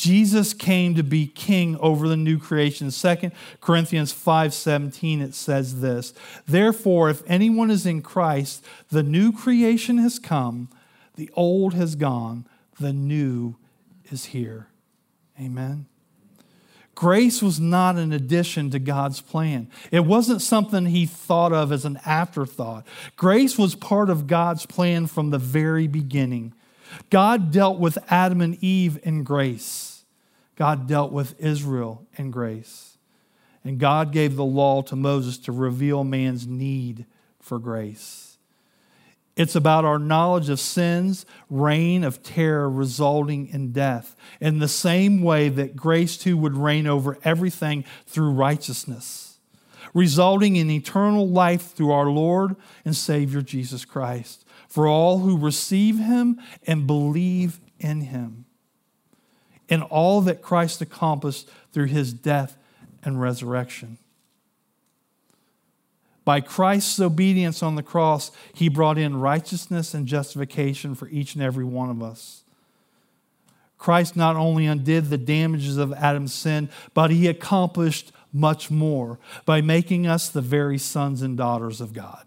Jesus 0.00 0.54
came 0.54 0.94
to 0.94 1.02
be 1.02 1.26
king 1.26 1.76
over 1.76 2.08
the 2.08 2.16
new 2.16 2.38
creation. 2.38 2.90
2 2.90 3.32
Corinthians 3.60 4.12
5:17 4.12 5.20
it 5.20 5.34
says 5.34 5.82
this, 5.82 6.14
"Therefore 6.46 7.10
if 7.10 7.22
anyone 7.26 7.70
is 7.70 7.84
in 7.84 8.00
Christ, 8.00 8.64
the 8.88 9.02
new 9.02 9.30
creation 9.30 9.98
has 9.98 10.18
come, 10.18 10.70
the 11.16 11.28
old 11.34 11.74
has 11.74 11.96
gone, 11.96 12.46
the 12.78 12.94
new 12.94 13.56
is 14.10 14.26
here. 14.26 14.68
Amen. 15.38 15.84
Grace 16.94 17.42
was 17.42 17.60
not 17.60 17.96
an 17.96 18.10
addition 18.10 18.70
to 18.70 18.78
God's 18.78 19.20
plan. 19.20 19.68
It 19.90 20.06
wasn't 20.06 20.40
something 20.40 20.86
he 20.86 21.04
thought 21.04 21.52
of 21.52 21.72
as 21.72 21.84
an 21.84 21.98
afterthought. 22.06 22.86
Grace 23.16 23.58
was 23.58 23.74
part 23.74 24.08
of 24.08 24.26
God's 24.26 24.64
plan 24.64 25.06
from 25.06 25.28
the 25.28 25.38
very 25.38 25.86
beginning. 25.86 26.54
God 27.10 27.52
dealt 27.52 27.78
with 27.78 27.98
Adam 28.08 28.40
and 28.40 28.56
Eve 28.62 28.98
in 29.02 29.24
grace. 29.24 29.89
God 30.60 30.86
dealt 30.86 31.10
with 31.10 31.40
Israel 31.40 32.06
in 32.18 32.30
grace. 32.30 32.98
And 33.64 33.78
God 33.78 34.12
gave 34.12 34.36
the 34.36 34.44
law 34.44 34.82
to 34.82 34.94
Moses 34.94 35.38
to 35.38 35.52
reveal 35.52 36.04
man's 36.04 36.46
need 36.46 37.06
for 37.40 37.58
grace. 37.58 38.36
It's 39.36 39.56
about 39.56 39.86
our 39.86 39.98
knowledge 39.98 40.50
of 40.50 40.60
sin's 40.60 41.24
reign 41.48 42.04
of 42.04 42.22
terror 42.22 42.68
resulting 42.68 43.46
in 43.46 43.72
death, 43.72 44.14
in 44.38 44.58
the 44.58 44.68
same 44.68 45.22
way 45.22 45.48
that 45.48 45.76
grace 45.76 46.18
too 46.18 46.36
would 46.36 46.58
reign 46.58 46.86
over 46.86 47.16
everything 47.24 47.82
through 48.04 48.32
righteousness, 48.32 49.38
resulting 49.94 50.56
in 50.56 50.70
eternal 50.70 51.26
life 51.26 51.72
through 51.72 51.90
our 51.90 52.10
Lord 52.10 52.54
and 52.84 52.94
Savior 52.94 53.40
Jesus 53.40 53.86
Christ, 53.86 54.44
for 54.68 54.86
all 54.86 55.20
who 55.20 55.38
receive 55.38 55.98
him 55.98 56.38
and 56.66 56.86
believe 56.86 57.60
in 57.78 58.02
him, 58.02 58.44
in 59.70 59.82
all 59.82 60.20
that 60.22 60.42
Christ 60.42 60.82
accomplished 60.82 61.48
through 61.72 61.86
his 61.86 62.12
death 62.12 62.58
and 63.02 63.20
resurrection. 63.20 63.96
By 66.24 66.40
Christ's 66.40 67.00
obedience 67.00 67.62
on 67.62 67.76
the 67.76 67.82
cross, 67.82 68.30
he 68.52 68.68
brought 68.68 68.98
in 68.98 69.18
righteousness 69.18 69.94
and 69.94 70.06
justification 70.06 70.94
for 70.94 71.08
each 71.08 71.34
and 71.34 71.42
every 71.42 71.64
one 71.64 71.88
of 71.88 72.02
us. 72.02 72.42
Christ 73.78 74.14
not 74.14 74.36
only 74.36 74.66
undid 74.66 75.06
the 75.06 75.16
damages 75.16 75.78
of 75.78 75.94
Adam's 75.94 76.34
sin, 76.34 76.68
but 76.92 77.10
he 77.10 77.26
accomplished 77.26 78.12
much 78.32 78.70
more 78.70 79.18
by 79.46 79.62
making 79.62 80.06
us 80.06 80.28
the 80.28 80.42
very 80.42 80.76
sons 80.76 81.22
and 81.22 81.36
daughters 81.36 81.80
of 81.80 81.94
God. 81.94 82.26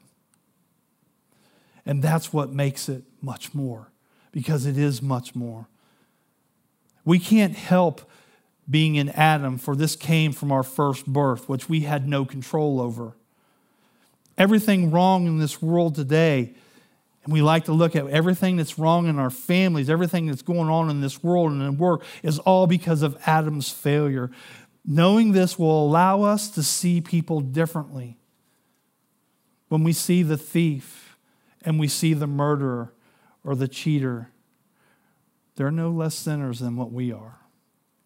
And 1.85 2.01
that's 2.01 2.33
what 2.33 2.51
makes 2.51 2.89
it 2.89 3.03
much 3.21 3.53
more, 3.53 3.91
because 4.31 4.65
it 4.65 4.77
is 4.77 5.01
much 5.01 5.35
more. 5.35 5.67
We 7.05 7.19
can't 7.19 7.55
help 7.55 8.09
being 8.69 8.95
in 8.95 9.09
Adam, 9.09 9.57
for 9.57 9.75
this 9.75 9.95
came 9.95 10.31
from 10.31 10.51
our 10.51 10.63
first 10.63 11.05
birth, 11.05 11.49
which 11.49 11.67
we 11.67 11.81
had 11.81 12.07
no 12.07 12.23
control 12.23 12.79
over 12.79 13.15
everything 14.37 14.91
wrong 14.91 15.27
in 15.27 15.39
this 15.39 15.61
world 15.61 15.95
today, 15.95 16.53
and 17.23 17.33
we 17.33 17.41
like 17.41 17.65
to 17.65 17.73
look 17.73 17.95
at 17.95 18.07
everything 18.07 18.57
that's 18.57 18.77
wrong 18.77 19.07
in 19.07 19.17
our 19.17 19.29
families, 19.29 19.89
everything 19.89 20.27
that's 20.27 20.41
going 20.41 20.69
on 20.69 20.89
in 20.89 21.01
this 21.01 21.23
world 21.23 21.51
and 21.51 21.61
in 21.61 21.77
work, 21.77 22.03
is 22.21 22.39
all 22.39 22.67
because 22.67 23.01
of 23.01 23.17
Adam's 23.25 23.69
failure. 23.69 24.29
Knowing 24.85 25.31
this 25.31 25.57
will 25.57 25.85
allow 25.85 26.23
us 26.23 26.49
to 26.49 26.61
see 26.61 26.99
people 26.99 27.39
differently. 27.39 28.17
When 29.69 29.83
we 29.83 29.93
see 29.93 30.21
the 30.21 30.37
thief 30.37 31.17
and 31.61 31.79
we 31.79 31.87
see 31.87 32.13
the 32.13 32.27
murderer 32.27 32.93
or 33.45 33.55
the 33.55 33.69
cheater, 33.69 34.29
they're 35.55 35.71
no 35.71 35.89
less 35.89 36.15
sinners 36.15 36.59
than 36.59 36.75
what 36.75 36.91
we 36.91 37.11
are, 37.11 37.39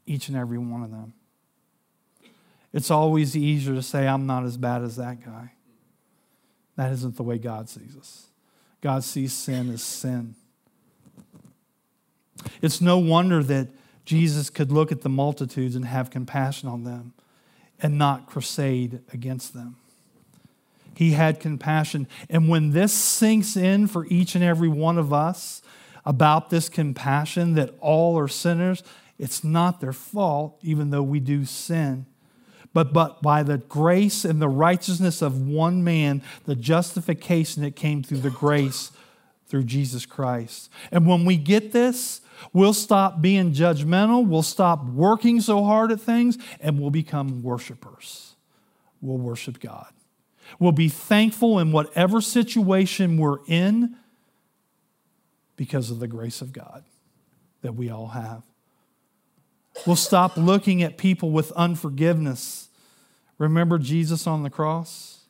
each 0.06 0.28
and 0.28 0.38
every 0.38 0.58
one 0.58 0.84
of 0.84 0.91
them. 0.91 1.14
It's 2.74 2.91
always 2.91 3.36
easier 3.36 3.74
to 3.74 3.82
say, 3.82 4.08
I'm 4.08 4.26
not 4.26 4.43
as 4.43 4.58
bad 4.58 4.84
as 4.84 4.98
that 4.98 5.24
guy. 5.24 5.54
That 6.76 6.91
isn't 6.91 7.16
the 7.16 7.24
way 7.24 7.38
God 7.38 7.70
sees 7.70 7.95
us. 7.98 8.28
God 8.82 9.04
sees 9.04 9.34
sin 9.34 9.72
as 9.74 9.82
sin. 9.82 10.36
It's 12.62 12.82
no 12.82 13.00
wonder 13.00 13.41
that 13.43 13.70
Jesus 14.06 14.50
could 14.50 14.72
look 14.72 14.91
at 14.91 15.02
the 15.02 15.10
multitudes 15.10 15.76
and 15.76 15.86
have 15.86 16.10
compassion 16.10 16.70
on 16.70 16.84
them 16.84 17.14
and 17.82 17.98
not 17.98 18.28
crusade 18.28 19.02
against 19.12 19.54
them. 19.54 19.78
He 20.95 21.12
had 21.12 21.39
compassion. 21.39 22.08
And 22.30 22.50
when 22.50 22.72
this 22.72 22.93
sinks 22.93 23.56
in 23.56 23.88
for 23.88 24.06
each 24.08 24.34
and 24.34 24.43
every 24.43 24.70
one 24.70 24.98
of 24.98 25.14
us 25.14 25.62
about 26.08 26.49
this 26.49 26.70
compassion 26.70 27.53
that 27.53 27.76
all 27.80 28.18
are 28.18 28.28
sinners, 28.28 28.82
it's 29.20 29.43
not 29.43 29.80
their 29.80 29.93
fault, 29.93 30.58
even 30.64 30.89
though 30.89 31.03
we 31.03 31.20
do 31.20 31.45
sin 31.45 32.08
but, 32.78 32.93
but 32.93 33.24
by 33.24 33.41
the 33.41 33.58
grace 33.58 34.24
and 34.24 34.39
the 34.39 34.47
righteousness 34.47 35.24
of 35.24 35.47
one 35.47 35.84
man, 35.84 36.22
the 36.45 36.55
justification 36.55 37.64
that 37.64 37.76
came 37.76 38.03
through 38.03 38.20
the 38.20 38.30
grace 38.30 38.91
through 39.47 39.64
Jesus 39.64 40.05
Christ. 40.05 40.70
And 40.91 41.08
when 41.08 41.26
we 41.26 41.38
get 41.38 41.72
this, 41.72 42.22
we'll 42.53 42.76
stop 42.76 43.20
being 43.20 43.51
judgmental, 43.51 44.28
we'll 44.28 44.43
stop 44.43 44.86
working 44.86 45.41
so 45.41 45.64
hard 45.64 45.91
at 45.91 45.99
things, 45.99 46.38
and 46.60 46.80
we'll 46.80 46.91
become 46.91 47.41
worshipers. 47.41 48.36
We'll 49.01 49.18
worship 49.18 49.60
God. 49.60 49.91
We'll 50.60 50.72
be 50.72 50.89
thankful 50.89 51.58
in 51.58 51.72
whatever 51.72 52.22
situation 52.22 53.18
we're 53.18 53.39
in 53.47 53.95
because 55.58 55.91
of 55.91 55.99
the 55.99 56.08
grace 56.08 56.41
of 56.41 56.53
God 56.53 56.86
that 57.62 57.76
we 57.76 57.89
all 57.89 58.10
have. 58.10 58.43
We'll 59.86 59.97
stop 59.97 60.38
looking 60.38 60.82
at 60.82 60.97
people 60.97 61.32
with 61.32 61.51
unforgiveness 61.51 62.68
Remember 63.38 63.78
Jesus 63.78 64.26
on 64.26 64.43
the 64.43 64.49
cross? 64.49 65.26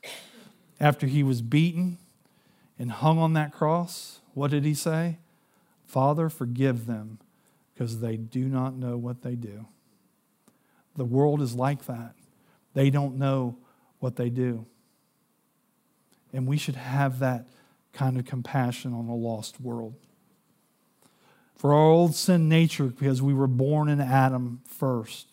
After 0.80 1.08
he 1.08 1.24
was 1.24 1.42
beaten 1.42 1.98
and 2.78 2.92
hung 2.92 3.18
on 3.18 3.34
that 3.34 3.52
cross, 3.52 4.20
what 4.34 4.52
did 4.52 4.64
he 4.64 4.74
say? 4.74 5.18
Father, 5.86 6.30
forgive 6.30 6.86
them 6.86 7.20
because 7.74 8.00
they 8.00 8.16
do 8.16 8.46
not 8.46 8.76
know 8.76 8.98
what 8.98 9.24
they 9.24 9.36
do. 9.36 9.66
The 10.96 11.06
world 11.06 11.42
is 11.42 11.56
like 11.56 11.86
that. 11.86 12.14
They 12.74 12.90
don't 12.90 13.18
know 13.18 13.58
what 14.00 14.16
they 14.16 14.30
do. 14.30 14.66
And 16.32 16.48
we 16.48 16.58
should 16.58 16.76
have 16.76 17.20
that 17.20 17.48
kind 17.94 18.20
of 18.20 18.26
compassion 18.26 18.94
on 18.94 19.08
a 19.08 19.16
lost 19.16 19.60
world. 19.60 19.96
For 21.58 21.74
our 21.74 21.90
old 21.90 22.16
sin 22.16 22.48
nature, 22.48 22.86
because 22.86 23.22
we 23.22 23.34
were 23.34 23.48
born 23.48 23.90
in 23.90 24.00
Adam 24.00 24.62
first, 24.66 25.26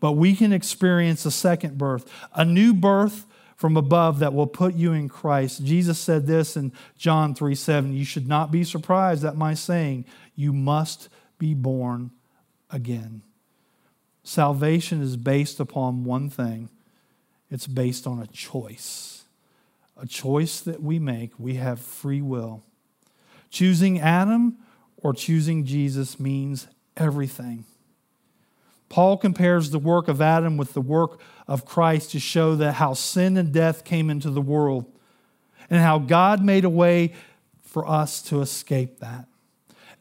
but 0.00 0.12
we 0.12 0.34
can 0.34 0.52
experience 0.52 1.26
a 1.26 1.30
second 1.30 1.76
birth, 1.76 2.10
a 2.34 2.44
new 2.44 2.72
birth 2.72 3.26
from 3.54 3.76
above 3.76 4.20
that 4.20 4.32
will 4.32 4.46
put 4.46 4.74
you 4.74 4.92
in 4.92 5.08
Christ. 5.08 5.64
Jesus 5.64 5.98
said 5.98 6.26
this 6.26 6.56
in 6.56 6.72
John 6.96 7.34
3 7.34 7.54
7. 7.54 7.92
You 7.92 8.04
should 8.04 8.28
not 8.28 8.50
be 8.50 8.64
surprised 8.64 9.24
at 9.24 9.36
my 9.36 9.52
saying, 9.54 10.06
You 10.34 10.52
must 10.52 11.08
be 11.38 11.54
born 11.54 12.12
again. 12.70 13.22
Salvation 14.22 15.02
is 15.02 15.16
based 15.16 15.58
upon 15.60 16.04
one 16.04 16.30
thing, 16.30 16.70
It's 17.50 17.66
based 17.66 18.06
on 18.06 18.20
a 18.20 18.26
choice, 18.26 19.24
a 20.00 20.06
choice 20.06 20.60
that 20.60 20.82
we 20.82 20.98
make. 20.98 21.32
We 21.38 21.54
have 21.54 21.80
free 21.80 22.22
will. 22.22 22.62
Choosing 23.50 24.00
Adam 24.00 24.56
or 25.02 25.12
choosing 25.12 25.64
Jesus 25.64 26.18
means 26.20 26.66
everything. 26.96 27.64
Paul 28.88 29.16
compares 29.16 29.70
the 29.70 29.78
work 29.78 30.08
of 30.08 30.22
Adam 30.22 30.56
with 30.56 30.72
the 30.72 30.80
work 30.80 31.20
of 31.46 31.64
Christ 31.64 32.12
to 32.12 32.20
show 32.20 32.56
that 32.56 32.74
how 32.74 32.94
sin 32.94 33.36
and 33.36 33.52
death 33.52 33.84
came 33.84 34.10
into 34.10 34.30
the 34.30 34.40
world 34.40 34.86
and 35.68 35.80
how 35.80 35.98
God 35.98 36.42
made 36.42 36.64
a 36.64 36.70
way 36.70 37.12
for 37.62 37.86
us 37.86 38.22
to 38.22 38.40
escape 38.40 39.00
that. 39.00 39.26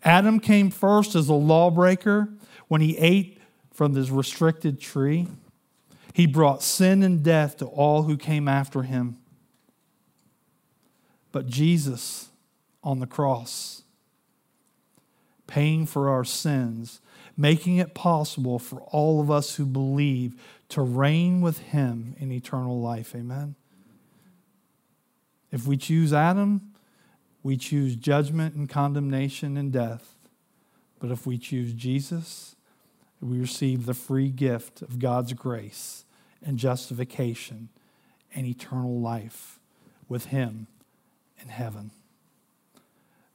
Adam 0.04 0.40
came 0.40 0.70
first 0.70 1.16
as 1.16 1.28
a 1.28 1.34
lawbreaker 1.34 2.30
when 2.68 2.82
he 2.82 2.98
ate 2.98 3.40
from 3.74 3.94
this 3.94 4.10
restricted 4.10 4.80
tree. 4.80 5.28
He 6.14 6.26
brought 6.26 6.64
sin 6.64 7.04
and 7.04 7.22
death 7.22 7.58
to 7.58 7.66
all 7.66 8.04
who 8.04 8.18
came 8.18 8.48
after 8.48 8.84
him. 8.84 9.18
But 11.32 11.46
Jesus 11.46 12.30
on 12.84 13.00
the 13.00 13.06
cross, 13.06 13.84
paying 15.48 15.86
for 15.86 16.10
our 16.10 16.24
sins, 16.24 17.02
making 17.36 17.78
it 17.78 17.94
possible 17.94 18.60
for 18.60 18.82
all 18.82 19.20
of 19.22 19.32
us 19.32 19.56
who 19.56 19.66
believe 19.66 20.36
to 20.70 20.82
reign 20.82 21.42
with 21.42 21.60
him 21.60 22.16
in 22.20 22.32
eternal 22.32 22.80
life. 22.82 23.16
Amen. 23.16 23.56
If 25.52 25.66
we 25.66 25.78
choose 25.78 26.14
Adam, 26.14 26.74
we 27.42 27.56
choose 27.56 27.96
judgment 27.96 28.56
and 28.56 28.68
condemnation 28.70 29.56
and 29.56 29.72
death. 29.72 30.16
But 31.00 31.12
if 31.12 31.26
we 31.26 31.38
choose 31.38 31.74
Jesus, 31.74 32.56
we 33.22 33.40
receive 33.40 33.86
the 33.86 33.94
free 33.94 34.30
gift 34.30 34.82
of 34.82 35.00
God's 35.00 35.34
grace 35.34 36.06
and 36.46 36.58
justification 36.58 37.70
and 38.36 38.46
eternal 38.46 39.00
life 39.00 39.60
with 40.10 40.26
Him 40.26 40.68
in 41.42 41.50
heaven. 41.50 41.92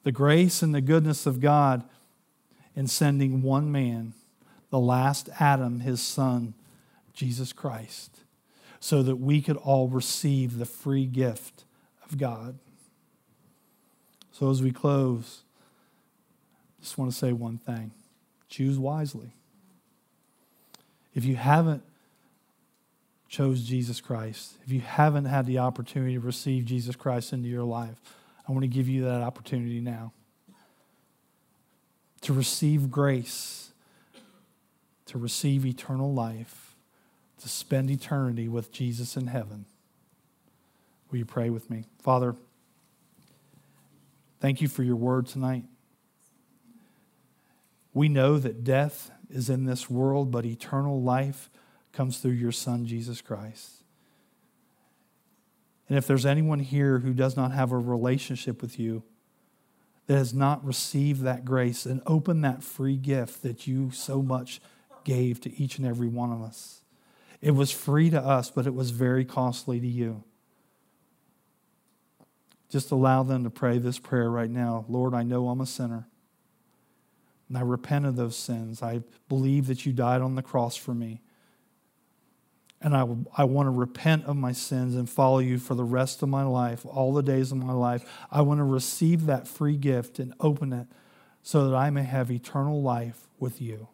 The 0.04 0.12
grace 0.12 0.62
and 0.62 0.74
the 0.74 0.80
goodness 0.80 1.26
of 1.26 1.40
God 1.40 1.84
in 2.74 2.86
sending 2.86 3.42
one 3.42 3.70
man, 3.70 4.14
the 4.70 4.78
last 4.78 5.28
Adam, 5.38 5.80
his 5.80 6.00
son, 6.00 6.54
Jesus 7.12 7.52
Christ, 7.52 8.20
so 8.80 9.02
that 9.02 9.16
we 9.16 9.40
could 9.42 9.56
all 9.58 9.88
receive 9.88 10.58
the 10.58 10.64
free 10.64 11.06
gift 11.06 11.64
of 12.04 12.18
God. 12.18 12.58
So 14.32 14.50
as 14.50 14.62
we 14.62 14.72
close, 14.72 15.42
I 16.78 16.82
just 16.82 16.98
want 16.98 17.12
to 17.12 17.16
say 17.16 17.32
one 17.32 17.58
thing 17.58 17.92
choose 18.48 18.78
wisely. 18.78 19.32
If 21.14 21.24
you 21.24 21.36
haven't 21.36 21.82
chose 23.28 23.62
Jesus 23.62 24.00
Christ, 24.00 24.56
if 24.64 24.72
you 24.72 24.80
haven't 24.80 25.24
had 25.26 25.46
the 25.46 25.58
opportunity 25.58 26.14
to 26.14 26.20
receive 26.20 26.64
Jesus 26.64 26.96
Christ 26.96 27.32
into 27.32 27.48
your 27.48 27.64
life, 27.64 27.96
I 28.46 28.52
want 28.52 28.62
to 28.62 28.68
give 28.68 28.88
you 28.88 29.04
that 29.04 29.22
opportunity 29.22 29.80
now 29.80 30.12
to 32.22 32.32
receive 32.32 32.90
grace, 32.90 33.72
to 35.06 35.18
receive 35.18 35.66
eternal 35.66 36.12
life, 36.12 36.74
to 37.40 37.48
spend 37.48 37.90
eternity 37.90 38.48
with 38.48 38.72
Jesus 38.72 39.16
in 39.16 39.26
heaven. 39.26 39.66
Will 41.10 41.18
you 41.18 41.24
pray 41.24 41.50
with 41.50 41.68
me? 41.68 41.84
Father, 42.00 42.34
thank 44.40 44.60
you 44.60 44.68
for 44.68 44.82
your 44.82 44.96
word 44.96 45.26
tonight. 45.26 45.64
We 47.92 48.08
know 48.08 48.38
that 48.38 48.64
death 48.64 49.10
is 49.28 49.50
in 49.50 49.66
this 49.66 49.90
world, 49.90 50.30
but 50.30 50.46
eternal 50.46 51.02
life 51.02 51.50
comes 51.92 52.18
through 52.18 52.32
your 52.32 52.52
Son, 52.52 52.86
Jesus 52.86 53.20
Christ. 53.20 53.82
And 55.88 55.98
if 55.98 56.06
there's 56.06 56.24
anyone 56.24 56.60
here 56.60 57.00
who 57.00 57.12
does 57.12 57.36
not 57.36 57.52
have 57.52 57.72
a 57.72 57.76
relationship 57.76 58.62
with 58.62 58.78
you, 58.78 59.02
that 60.06 60.16
has 60.16 60.34
not 60.34 60.64
received 60.64 61.22
that 61.22 61.44
grace 61.44 61.86
and 61.86 62.02
open 62.06 62.40
that 62.40 62.62
free 62.62 62.96
gift 62.96 63.42
that 63.42 63.66
you 63.66 63.90
so 63.90 64.22
much 64.22 64.60
gave 65.04 65.40
to 65.40 65.60
each 65.60 65.78
and 65.78 65.86
every 65.86 66.08
one 66.08 66.32
of 66.32 66.42
us. 66.42 66.82
It 67.40 67.52
was 67.52 67.70
free 67.70 68.10
to 68.10 68.20
us, 68.20 68.50
but 68.50 68.66
it 68.66 68.74
was 68.74 68.90
very 68.90 69.24
costly 69.24 69.80
to 69.80 69.86
you. 69.86 70.22
Just 72.68 72.90
allow 72.90 73.22
them 73.22 73.44
to 73.44 73.50
pray 73.50 73.78
this 73.78 73.98
prayer 73.98 74.30
right 74.30 74.50
now 74.50 74.86
Lord, 74.88 75.14
I 75.14 75.22
know 75.22 75.48
I'm 75.48 75.60
a 75.60 75.66
sinner. 75.66 76.08
And 77.48 77.58
I 77.58 77.60
repent 77.60 78.06
of 78.06 78.16
those 78.16 78.34
sins. 78.36 78.82
I 78.82 79.02
believe 79.28 79.66
that 79.66 79.84
you 79.84 79.92
died 79.92 80.22
on 80.22 80.36
the 80.36 80.42
cross 80.42 80.74
for 80.74 80.94
me. 80.94 81.20
And 82.82 82.96
I, 82.96 83.06
I 83.36 83.44
want 83.44 83.66
to 83.66 83.70
repent 83.70 84.24
of 84.24 84.36
my 84.36 84.50
sins 84.50 84.96
and 84.96 85.08
follow 85.08 85.38
you 85.38 85.58
for 85.58 85.74
the 85.74 85.84
rest 85.84 86.22
of 86.22 86.28
my 86.28 86.42
life, 86.42 86.84
all 86.84 87.12
the 87.12 87.22
days 87.22 87.52
of 87.52 87.58
my 87.58 87.72
life. 87.72 88.04
I 88.30 88.42
want 88.42 88.58
to 88.58 88.64
receive 88.64 89.26
that 89.26 89.46
free 89.46 89.76
gift 89.76 90.18
and 90.18 90.34
open 90.40 90.72
it 90.72 90.88
so 91.42 91.68
that 91.68 91.76
I 91.76 91.90
may 91.90 92.02
have 92.02 92.30
eternal 92.30 92.82
life 92.82 93.28
with 93.38 93.62
you. 93.62 93.88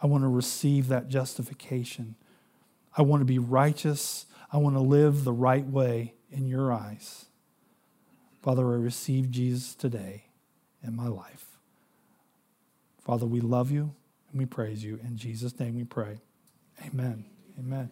I 0.00 0.06
want 0.06 0.22
to 0.22 0.28
receive 0.28 0.88
that 0.88 1.08
justification. 1.08 2.14
I 2.96 3.02
want 3.02 3.20
to 3.20 3.26
be 3.26 3.38
righteous. 3.38 4.26
I 4.52 4.56
want 4.58 4.76
to 4.76 4.80
live 4.80 5.24
the 5.24 5.32
right 5.32 5.66
way 5.66 6.14
in 6.30 6.46
your 6.46 6.72
eyes. 6.72 7.26
Father, 8.42 8.72
I 8.72 8.76
receive 8.76 9.30
Jesus 9.30 9.74
today 9.74 10.24
in 10.82 10.96
my 10.96 11.08
life. 11.08 11.58
Father, 13.04 13.26
we 13.26 13.40
love 13.40 13.70
you 13.70 13.94
and 14.30 14.38
we 14.38 14.46
praise 14.46 14.84
you. 14.84 14.98
In 15.04 15.16
Jesus' 15.16 15.58
name 15.58 15.74
we 15.74 15.84
pray. 15.84 16.20
Amen. 16.86 17.24
Amen. 17.58 17.90